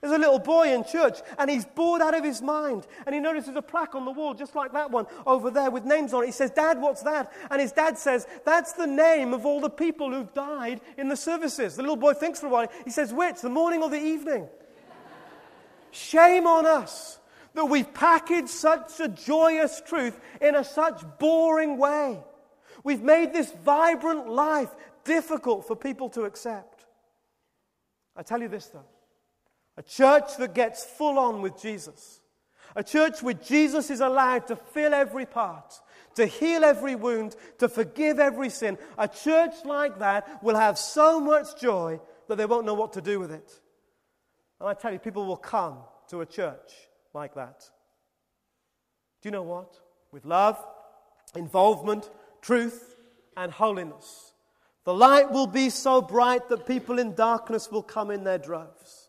There's 0.03 0.15
a 0.15 0.17
little 0.17 0.37
boy 0.37 0.73
in 0.73 0.83
church 0.83 1.19
and 1.37 1.49
he's 1.49 1.63
bored 1.63 2.01
out 2.01 2.13
of 2.13 2.25
his 2.25 2.41
mind. 2.41 2.85
And 3.05 3.15
he 3.15 3.21
notices 3.21 3.55
a 3.55 3.61
plaque 3.61 3.95
on 3.95 4.03
the 4.03 4.11
wall, 4.11 4.33
just 4.33 4.53
like 4.53 4.73
that 4.73 4.91
one 4.91 5.07
over 5.25 5.49
there, 5.49 5.71
with 5.71 5.85
names 5.85 6.13
on 6.13 6.23
it. 6.23 6.25
He 6.25 6.33
says, 6.33 6.51
Dad, 6.51 6.81
what's 6.81 7.03
that? 7.03 7.31
And 7.49 7.61
his 7.61 7.71
dad 7.71 7.97
says, 7.97 8.27
That's 8.43 8.73
the 8.73 8.85
name 8.85 9.33
of 9.33 9.45
all 9.45 9.61
the 9.61 9.69
people 9.69 10.11
who've 10.11 10.33
died 10.33 10.81
in 10.97 11.07
the 11.07 11.15
services. 11.15 11.77
The 11.77 11.83
little 11.83 11.95
boy 11.95 12.15
thinks 12.15 12.41
for 12.41 12.47
a 12.47 12.49
while. 12.49 12.67
He 12.83 12.91
says, 12.91 13.13
Which? 13.13 13.39
The 13.39 13.49
morning 13.49 13.81
or 13.81 13.89
the 13.89 13.95
evening? 13.95 14.49
Shame 15.91 16.47
on 16.47 16.65
us 16.65 17.17
that 17.53 17.63
we've 17.63 17.93
packaged 17.93 18.49
such 18.49 18.99
a 18.99 19.07
joyous 19.07 19.81
truth 19.87 20.19
in 20.41 20.55
a 20.55 20.65
such 20.65 21.01
boring 21.17 21.77
way. 21.77 22.19
We've 22.83 23.01
made 23.01 23.31
this 23.31 23.53
vibrant 23.63 24.27
life 24.27 24.71
difficult 25.05 25.65
for 25.65 25.77
people 25.77 26.09
to 26.09 26.23
accept. 26.23 26.83
I 28.17 28.23
tell 28.23 28.41
you 28.41 28.49
this, 28.49 28.65
though. 28.65 28.83
A 29.77 29.83
church 29.83 30.37
that 30.37 30.53
gets 30.53 30.83
full 30.83 31.17
on 31.17 31.41
with 31.41 31.59
Jesus. 31.61 32.21
A 32.75 32.83
church 32.83 33.21
where 33.21 33.33
Jesus 33.33 33.89
is 33.89 33.99
allowed 33.99 34.47
to 34.47 34.55
fill 34.55 34.93
every 34.93 35.25
part, 35.25 35.79
to 36.15 36.25
heal 36.25 36.63
every 36.63 36.95
wound, 36.95 37.35
to 37.59 37.69
forgive 37.69 38.19
every 38.19 38.49
sin. 38.49 38.77
A 38.97 39.07
church 39.07 39.53
like 39.65 39.99
that 39.99 40.43
will 40.43 40.55
have 40.55 40.77
so 40.77 41.19
much 41.19 41.59
joy 41.59 41.99
that 42.27 42.37
they 42.37 42.45
won't 42.45 42.65
know 42.65 42.73
what 42.73 42.93
to 42.93 43.01
do 43.01 43.19
with 43.19 43.31
it. 43.31 43.59
And 44.59 44.69
I 44.69 44.73
tell 44.73 44.93
you, 44.93 44.99
people 44.99 45.25
will 45.25 45.37
come 45.37 45.77
to 46.09 46.21
a 46.21 46.25
church 46.25 46.71
like 47.13 47.35
that. 47.35 47.63
Do 49.21 49.29
you 49.29 49.31
know 49.31 49.43
what? 49.43 49.79
With 50.11 50.25
love, 50.25 50.63
involvement, 51.35 52.09
truth, 52.41 52.95
and 53.35 53.51
holiness, 53.51 54.33
the 54.83 54.93
light 54.93 55.31
will 55.31 55.47
be 55.47 55.69
so 55.69 56.01
bright 56.01 56.49
that 56.49 56.67
people 56.67 56.99
in 56.99 57.15
darkness 57.15 57.71
will 57.71 57.83
come 57.83 58.11
in 58.11 58.23
their 58.23 58.37
droves. 58.37 59.02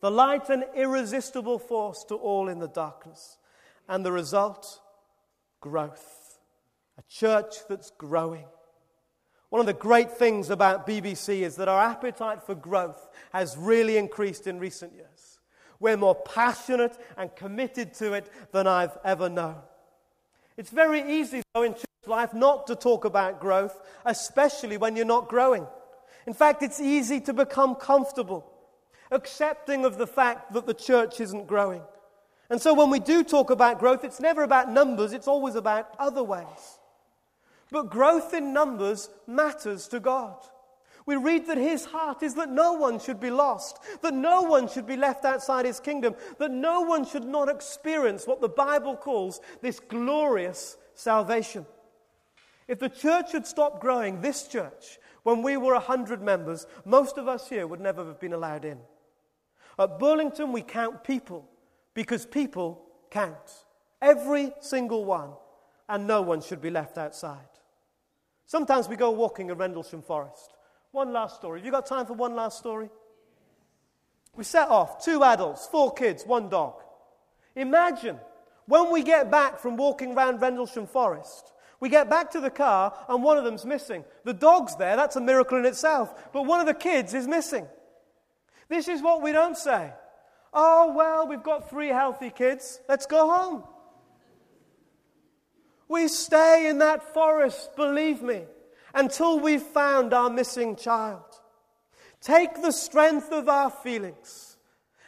The 0.00 0.10
light, 0.10 0.48
an 0.48 0.64
irresistible 0.74 1.58
force 1.58 2.04
to 2.04 2.14
all 2.14 2.48
in 2.48 2.58
the 2.58 2.68
darkness. 2.68 3.36
And 3.88 4.04
the 4.04 4.12
result, 4.12 4.80
growth. 5.60 6.38
A 6.98 7.02
church 7.08 7.56
that's 7.68 7.90
growing. 7.90 8.46
One 9.50 9.60
of 9.60 9.66
the 9.66 9.72
great 9.72 10.12
things 10.12 10.48
about 10.48 10.86
BBC 10.86 11.40
is 11.40 11.56
that 11.56 11.68
our 11.68 11.82
appetite 11.82 12.42
for 12.44 12.54
growth 12.54 13.08
has 13.32 13.56
really 13.56 13.96
increased 13.96 14.46
in 14.46 14.58
recent 14.58 14.94
years. 14.94 15.40
We're 15.80 15.96
more 15.96 16.14
passionate 16.14 16.96
and 17.16 17.34
committed 17.34 17.94
to 17.94 18.12
it 18.12 18.30
than 18.52 18.66
I've 18.66 18.96
ever 19.04 19.28
known. 19.28 19.56
It's 20.56 20.70
very 20.70 21.18
easy, 21.18 21.42
though, 21.54 21.62
in 21.62 21.72
church 21.74 21.84
life 22.06 22.32
not 22.32 22.66
to 22.68 22.76
talk 22.76 23.04
about 23.04 23.40
growth, 23.40 23.80
especially 24.04 24.76
when 24.76 24.94
you're 24.94 25.04
not 25.04 25.28
growing. 25.28 25.66
In 26.26 26.34
fact, 26.34 26.62
it's 26.62 26.80
easy 26.80 27.20
to 27.22 27.32
become 27.32 27.74
comfortable 27.74 28.49
accepting 29.10 29.84
of 29.84 29.98
the 29.98 30.06
fact 30.06 30.52
that 30.52 30.66
the 30.66 30.74
church 30.74 31.20
isn't 31.20 31.46
growing. 31.46 31.82
And 32.48 32.60
so 32.60 32.74
when 32.74 32.90
we 32.90 32.98
do 32.98 33.22
talk 33.22 33.50
about 33.50 33.78
growth, 33.78 34.04
it's 34.04 34.20
never 34.20 34.42
about 34.42 34.70
numbers, 34.70 35.12
it's 35.12 35.28
always 35.28 35.54
about 35.54 35.94
other 35.98 36.22
ways. 36.22 36.78
But 37.70 37.90
growth 37.90 38.34
in 38.34 38.52
numbers 38.52 39.08
matters 39.26 39.86
to 39.88 40.00
God. 40.00 40.36
We 41.06 41.16
read 41.16 41.46
that 41.46 41.56
his 41.56 41.86
heart 41.86 42.22
is 42.22 42.34
that 42.34 42.50
no 42.50 42.74
one 42.74 42.98
should 42.98 43.20
be 43.20 43.30
lost, 43.30 43.78
that 44.02 44.14
no 44.14 44.42
one 44.42 44.68
should 44.68 44.86
be 44.86 44.96
left 44.96 45.24
outside 45.24 45.64
his 45.64 45.80
kingdom, 45.80 46.14
that 46.38 46.50
no 46.50 46.82
one 46.82 47.04
should 47.04 47.24
not 47.24 47.48
experience 47.48 48.26
what 48.26 48.40
the 48.40 48.48
Bible 48.48 48.96
calls 48.96 49.40
this 49.62 49.80
glorious 49.80 50.76
salvation. 50.94 51.64
If 52.68 52.78
the 52.78 52.88
church 52.88 53.32
had 53.32 53.46
stopped 53.46 53.80
growing, 53.80 54.20
this 54.20 54.46
church, 54.46 54.98
when 55.22 55.42
we 55.42 55.56
were 55.56 55.72
100 55.74 56.22
members, 56.22 56.66
most 56.84 57.18
of 57.18 57.28
us 57.28 57.48
here 57.48 57.66
would 57.66 57.80
never 57.80 58.04
have 58.04 58.20
been 58.20 58.32
allowed 58.32 58.64
in. 58.64 58.78
At 59.80 59.98
Burlington, 59.98 60.52
we 60.52 60.60
count 60.60 61.02
people 61.02 61.48
because 61.94 62.26
people 62.26 62.82
count. 63.10 63.64
Every 64.02 64.52
single 64.60 65.06
one. 65.06 65.30
And 65.88 66.06
no 66.06 66.22
one 66.22 66.42
should 66.42 66.60
be 66.60 66.70
left 66.70 66.98
outside. 66.98 67.38
Sometimes 68.46 68.88
we 68.88 68.94
go 68.94 69.10
walking 69.10 69.48
in 69.48 69.56
Rendlesham 69.56 70.02
Forest. 70.02 70.54
One 70.92 71.12
last 71.12 71.36
story. 71.36 71.58
Have 71.58 71.66
you 71.66 71.72
got 71.72 71.86
time 71.86 72.06
for 72.06 72.12
one 72.12 72.36
last 72.36 72.58
story? 72.58 72.90
We 74.36 74.44
set 74.44 74.68
off, 74.68 75.04
two 75.04 75.24
adults, 75.24 75.66
four 75.66 75.92
kids, 75.92 76.24
one 76.24 76.48
dog. 76.48 76.74
Imagine 77.56 78.18
when 78.66 78.92
we 78.92 79.02
get 79.02 79.30
back 79.30 79.58
from 79.58 79.76
walking 79.76 80.14
around 80.14 80.40
Rendlesham 80.40 80.86
Forest, 80.86 81.52
we 81.80 81.88
get 81.88 82.08
back 82.08 82.30
to 82.32 82.40
the 82.40 82.50
car 82.50 82.94
and 83.08 83.24
one 83.24 83.38
of 83.38 83.44
them's 83.44 83.64
missing. 83.64 84.04
The 84.24 84.34
dog's 84.34 84.76
there, 84.76 84.94
that's 84.94 85.16
a 85.16 85.20
miracle 85.20 85.58
in 85.58 85.64
itself, 85.64 86.32
but 86.32 86.42
one 86.42 86.60
of 86.60 86.66
the 86.66 86.74
kids 86.74 87.14
is 87.14 87.26
missing. 87.26 87.66
This 88.70 88.86
is 88.86 89.02
what 89.02 89.20
we 89.20 89.32
don't 89.32 89.58
say. 89.58 89.92
Oh, 90.54 90.94
well, 90.96 91.26
we've 91.26 91.42
got 91.42 91.68
three 91.68 91.88
healthy 91.88 92.30
kids, 92.30 92.80
let's 92.88 93.04
go 93.04 93.28
home. 93.28 93.64
We 95.88 96.06
stay 96.06 96.68
in 96.68 96.78
that 96.78 97.12
forest, 97.12 97.74
believe 97.74 98.22
me, 98.22 98.44
until 98.94 99.40
we've 99.40 99.60
found 99.62 100.14
our 100.14 100.30
missing 100.30 100.76
child. 100.76 101.24
Take 102.20 102.62
the 102.62 102.70
strength 102.70 103.32
of 103.32 103.48
our 103.48 103.70
feelings 103.70 104.56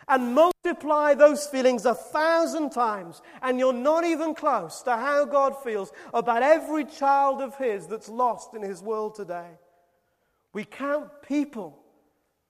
and 0.08 0.34
multiply 0.34 1.14
those 1.14 1.46
feelings 1.46 1.86
a 1.86 1.94
thousand 1.94 2.70
times, 2.70 3.22
and 3.42 3.60
you're 3.60 3.72
not 3.72 4.04
even 4.04 4.34
close 4.34 4.82
to 4.82 4.96
how 4.96 5.24
God 5.24 5.54
feels 5.62 5.92
about 6.12 6.42
every 6.42 6.84
child 6.84 7.40
of 7.40 7.56
His 7.56 7.86
that's 7.86 8.08
lost 8.08 8.54
in 8.54 8.62
His 8.62 8.82
world 8.82 9.14
today. 9.14 9.50
We 10.52 10.64
count 10.64 11.10
people 11.22 11.81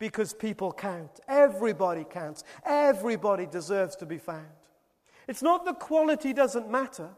because 0.02 0.34
people 0.34 0.72
count. 0.72 1.20
Everybody 1.28 2.02
counts. 2.02 2.42
Everybody 2.66 3.46
deserves 3.46 3.94
to 3.94 4.04
be 4.04 4.18
found. 4.18 4.48
It's 5.28 5.42
not 5.42 5.64
that 5.64 5.78
quality 5.78 6.32
doesn't 6.32 6.68
matter. 6.68 7.08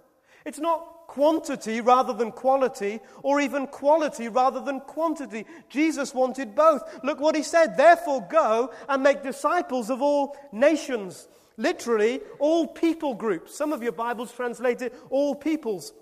It's 0.45 0.59
not 0.59 1.07
quantity 1.07 1.81
rather 1.81 2.13
than 2.13 2.31
quality, 2.31 3.01
or 3.23 3.41
even 3.41 3.69
quality 3.69 4.29
rather 4.29 4.61
than 4.61 4.81
quantity. 4.81 5.47
Jesus 5.71 6.13
wanted 6.13 6.55
both. 6.55 6.83
Look 7.03 7.21
what 7.21 7.35
he 7.35 7.43
said. 7.43 7.79
Therefore, 7.79 8.21
go 8.31 8.71
and 8.87 9.03
make 9.03 9.23
disciples 9.23 9.89
of 9.89 10.03
all 10.03 10.37
nations. 10.53 11.27
Literally, 11.57 12.21
all 12.39 12.67
people 12.67 13.15
groups. 13.15 13.57
Some 13.57 13.73
of 13.73 13.83
your 13.83 13.93
Bibles 13.93 14.31
translate 14.31 14.83
it 14.83 14.95
all 15.09 15.35
peoples. 15.35 15.95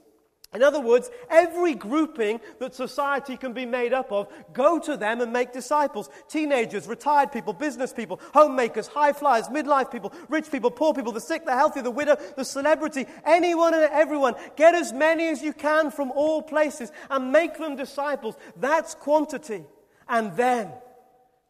In 0.55 0.63
other 0.63 0.81
words, 0.81 1.11
every 1.31 1.75
grouping 1.75 2.39
that 2.59 2.75
society 2.75 3.39
can 3.39 3.55
be 3.55 3.65
made 3.65 3.95
up 3.95 4.13
of, 4.13 4.29
go 4.53 4.79
to 4.81 4.99
them 4.99 5.23
and 5.23 5.33
make 5.33 5.51
disciples. 5.51 6.11
Teenagers, 6.29 6.87
retired 6.87 7.33
people, 7.33 7.55
business 7.55 7.91
people, 7.91 8.21
homemakers, 8.35 8.87
high 8.87 9.15
flyers, 9.15 9.49
midlife 9.49 9.91
people, 9.91 10.13
rich 10.29 10.51
people, 10.51 10.71
poor 10.71 10.93
people, 10.93 11.11
the 11.11 11.21
sick, 11.21 11.47
the 11.47 11.53
healthy, 11.53 11.81
the 11.81 11.91
widow, 11.91 12.17
the 12.37 12.45
celebrity, 12.45 13.07
anyone 13.25 13.73
and 13.73 13.85
everyone. 13.85 14.35
Get 14.57 14.75
as 14.75 14.93
many 14.93 15.29
as 15.29 15.43
you 15.43 15.55
can 15.55 15.91
from 15.91 16.11
all 16.11 16.43
places 16.43 16.93
and 17.09 17.33
make 17.33 17.57
them 17.57 17.75
disciples. 17.75 18.37
That's 18.57 18.95
quantity. 18.95 19.65
And 20.07 20.37
then 20.37 20.71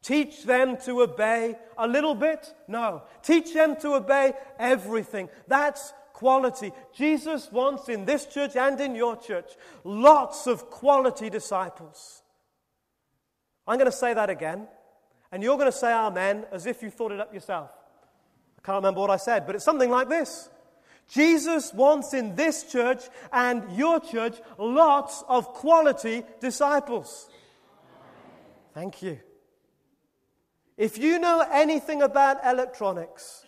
teach 0.03 0.44
them 0.44 0.76
to 0.84 1.03
obey 1.03 1.57
a 1.76 1.88
little 1.88 2.14
bit? 2.14 2.55
No. 2.68 3.03
Teach 3.22 3.53
them 3.53 3.74
to 3.80 3.94
obey 3.94 4.34
everything. 4.61 5.28
That's 5.48 5.92
quality. 6.12 6.72
Jesus 6.94 7.50
wants 7.50 7.88
in 7.88 8.04
this 8.04 8.26
church 8.26 8.56
and 8.56 8.80
in 8.80 8.94
your 8.94 9.16
church 9.16 9.50
lots 9.84 10.46
of 10.46 10.70
quality 10.70 11.30
disciples. 11.30 12.22
I'm 13.66 13.78
going 13.78 13.90
to 13.90 13.96
say 13.96 14.12
that 14.14 14.28
again, 14.28 14.66
and 15.30 15.42
you're 15.42 15.56
going 15.56 15.70
to 15.70 15.76
say 15.76 15.92
amen 15.92 16.46
as 16.52 16.66
if 16.66 16.82
you 16.82 16.90
thought 16.90 17.12
it 17.12 17.20
up 17.20 17.32
yourself. 17.32 17.70
I 18.58 18.66
can't 18.66 18.76
remember 18.76 19.00
what 19.00 19.10
I 19.10 19.16
said, 19.16 19.46
but 19.46 19.54
it's 19.54 19.64
something 19.64 19.90
like 19.90 20.08
this. 20.08 20.48
Jesus 21.08 21.72
wants 21.74 22.14
in 22.14 22.36
this 22.36 22.64
church 22.64 23.02
and 23.32 23.76
your 23.76 24.00
church 24.00 24.36
lots 24.58 25.22
of 25.28 25.48
quality 25.48 26.22
disciples. 26.40 27.28
Thank 28.72 29.02
you. 29.02 29.18
If 30.76 30.98
you 30.98 31.18
know 31.18 31.44
anything 31.52 32.02
about 32.02 32.38
electronics, 32.46 33.44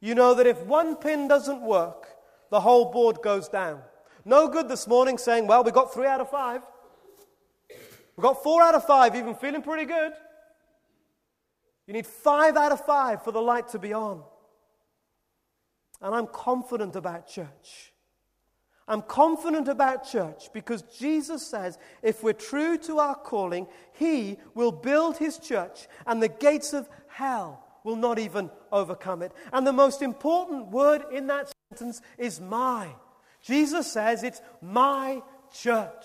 you 0.00 0.14
know 0.14 0.34
that 0.34 0.46
if 0.46 0.62
one 0.64 0.96
pin 0.96 1.28
doesn't 1.28 1.60
work, 1.60 2.08
the 2.50 2.60
whole 2.60 2.90
board 2.90 3.20
goes 3.22 3.48
down. 3.48 3.82
No 4.24 4.48
good 4.48 4.68
this 4.68 4.86
morning 4.86 5.18
saying, 5.18 5.46
well, 5.46 5.62
we 5.62 5.70
got 5.70 5.92
three 5.92 6.06
out 6.06 6.20
of 6.20 6.30
five. 6.30 6.62
We 8.16 8.22
got 8.22 8.42
four 8.42 8.62
out 8.62 8.74
of 8.74 8.86
five, 8.86 9.14
even 9.14 9.34
feeling 9.34 9.62
pretty 9.62 9.84
good. 9.84 10.12
You 11.86 11.94
need 11.94 12.06
five 12.06 12.56
out 12.56 12.72
of 12.72 12.84
five 12.84 13.24
for 13.24 13.32
the 13.32 13.40
light 13.40 13.68
to 13.68 13.78
be 13.78 13.92
on. 13.92 14.22
And 16.00 16.14
I'm 16.14 16.26
confident 16.26 16.96
about 16.96 17.28
church. 17.28 17.92
I'm 18.88 19.02
confident 19.02 19.68
about 19.68 20.08
church 20.08 20.50
because 20.52 20.82
Jesus 20.82 21.46
says 21.46 21.78
if 22.02 22.22
we're 22.22 22.32
true 22.32 22.76
to 22.78 22.98
our 22.98 23.14
calling, 23.14 23.68
He 23.92 24.38
will 24.54 24.72
build 24.72 25.16
His 25.16 25.38
church 25.38 25.86
and 26.06 26.22
the 26.22 26.28
gates 26.28 26.72
of 26.72 26.88
hell 27.08 27.69
will 27.84 27.96
not 27.96 28.18
even 28.18 28.50
overcome 28.72 29.22
it. 29.22 29.32
And 29.52 29.66
the 29.66 29.72
most 29.72 30.02
important 30.02 30.68
word 30.68 31.04
in 31.12 31.26
that 31.28 31.52
sentence 31.70 32.00
is 32.18 32.40
my. 32.40 32.88
Jesus 33.42 33.90
says 33.90 34.22
it's 34.22 34.42
my 34.60 35.22
church. 35.52 36.04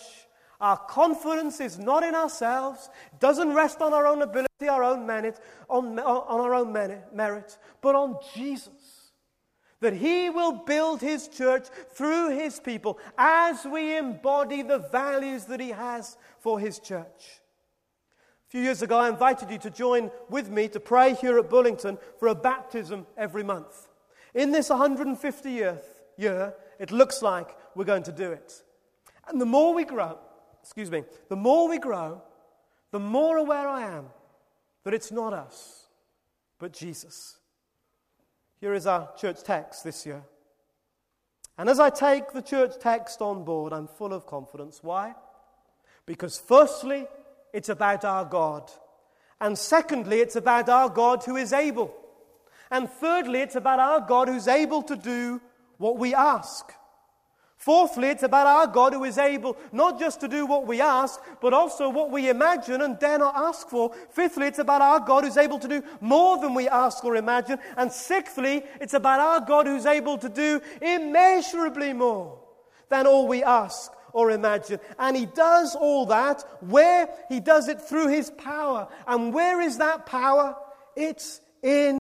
Our 0.61 0.77
confidence 0.77 1.59
is 1.59 1.77
not 1.77 2.03
in 2.03 2.15
ourselves, 2.15 2.89
doesn't 3.19 3.53
rest 3.53 3.81
on 3.81 3.93
our 3.93 4.07
own 4.07 4.21
ability, 4.21 4.67
our 4.69 4.83
own 4.83 5.05
merit, 5.05 5.39
on, 5.69 5.99
on 5.99 6.41
our 6.41 6.53
own 6.53 6.71
merit, 6.71 7.57
but 7.81 7.95
on 7.95 8.17
Jesus. 8.33 9.11
That 9.81 9.93
He 9.93 10.29
will 10.29 10.63
build 10.65 11.01
His 11.01 11.27
church 11.27 11.67
through 11.93 12.37
His 12.37 12.59
people 12.59 12.97
as 13.17 13.65
we 13.65 13.97
embody 13.97 14.61
the 14.61 14.79
values 14.79 15.45
that 15.45 15.59
He 15.59 15.69
has 15.69 16.17
for 16.39 16.57
His 16.57 16.79
church. 16.79 17.41
A 18.47 18.51
few 18.51 18.61
years 18.61 18.81
ago, 18.81 18.99
I 18.99 19.09
invited 19.09 19.49
you 19.49 19.57
to 19.59 19.69
join 19.69 20.11
with 20.29 20.49
me 20.49 20.67
to 20.69 20.79
pray 20.79 21.15
here 21.15 21.39
at 21.39 21.49
Burlington 21.49 21.97
for 22.19 22.27
a 22.27 22.35
baptism 22.35 23.07
every 23.17 23.43
month. 23.43 23.87
In 24.35 24.51
this 24.51 24.69
150th 24.69 25.83
year, 26.17 26.53
it 26.79 26.91
looks 26.91 27.21
like 27.21 27.55
we're 27.73 27.85
going 27.85 28.03
to 28.03 28.11
do 28.11 28.31
it. 28.31 28.61
And 29.27 29.41
the 29.41 29.45
more 29.45 29.73
we 29.73 29.83
grow, 29.83 30.19
excuse 30.61 30.91
me, 30.91 31.03
the 31.29 31.35
more 31.35 31.67
we 31.67 31.79
grow, 31.79 32.21
the 32.91 32.99
more 32.99 33.37
aware 33.37 33.67
I 33.67 33.81
am 33.81 34.05
that 34.83 34.93
it's 34.93 35.11
not 35.11 35.33
us, 35.33 35.87
but 36.59 36.71
Jesus. 36.71 37.37
Here 38.59 38.73
is 38.73 38.85
our 38.85 39.09
church 39.17 39.43
text 39.43 39.83
this 39.83 40.05
year. 40.05 40.23
And 41.57 41.69
as 41.69 41.79
I 41.79 41.89
take 41.89 42.31
the 42.31 42.41
church 42.41 42.73
text 42.79 43.21
on 43.21 43.43
board, 43.43 43.73
I'm 43.73 43.87
full 43.87 44.13
of 44.13 44.27
confidence. 44.27 44.79
Why? 44.83 45.15
Because, 46.05 46.37
firstly, 46.37 47.07
it's 47.55 47.69
about 47.69 48.03
our 48.03 48.25
God. 48.25 48.69
And 49.39 49.57
secondly, 49.57 50.19
it's 50.19 50.35
about 50.35 50.67
our 50.67 50.89
God 50.89 51.23
who 51.23 51.37
is 51.37 51.53
able. 51.53 51.95
And 52.69 52.89
thirdly, 52.89 53.39
it's 53.39 53.55
about 53.55 53.79
our 53.79 54.01
God 54.01 54.27
who's 54.27 54.49
able 54.49 54.83
to 54.83 54.95
do 54.97 55.39
what 55.77 55.97
we 55.97 56.13
ask. 56.13 56.73
Fourthly, 57.55 58.09
it's 58.09 58.23
about 58.23 58.45
our 58.45 58.67
God 58.67 58.91
who 58.91 59.05
is 59.05 59.17
able 59.17 59.55
not 59.71 59.97
just 59.99 60.19
to 60.19 60.27
do 60.27 60.45
what 60.45 60.67
we 60.67 60.81
ask, 60.81 61.21
but 61.41 61.53
also 61.53 61.87
what 61.87 62.11
we 62.11 62.29
imagine 62.29 62.81
and 62.81 62.99
dare 62.99 63.19
not 63.19 63.35
ask 63.37 63.69
for. 63.69 63.95
Fifthly, 64.11 64.47
it's 64.47 64.59
about 64.59 64.81
our 64.81 64.99
God 64.99 65.23
who's 65.23 65.37
able 65.37 65.59
to 65.59 65.67
do 65.69 65.81
more 66.01 66.37
than 66.37 66.53
we 66.53 66.67
ask 66.67 67.05
or 67.05 67.15
imagine. 67.15 67.57
And 67.77 67.89
sixthly, 67.89 68.63
it's 68.81 68.93
about 68.93 69.21
our 69.21 69.39
God 69.39 69.65
who's 69.65 69.85
able 69.85 70.17
to 70.17 70.27
do 70.27 70.61
immeasurably 70.81 71.93
more 71.93 72.37
than 72.89 73.07
all 73.07 73.29
we 73.29 73.43
ask 73.43 73.94
or 74.15 74.31
imagine. 74.31 74.79
And 74.97 75.15
he 75.15 75.25
does 75.25 75.75
all 75.75 76.05
that 76.05 76.41
where 76.61 77.09
he 77.27 77.41
does 77.41 77.67
it 77.67 77.81
through 77.81 78.07
his 78.07 78.31
power. 78.31 78.87
And 79.05 79.33
where 79.33 79.59
is 79.59 79.77
that 79.77 80.05
power? 80.05 80.55
It's 80.95 81.41
in 81.61 81.93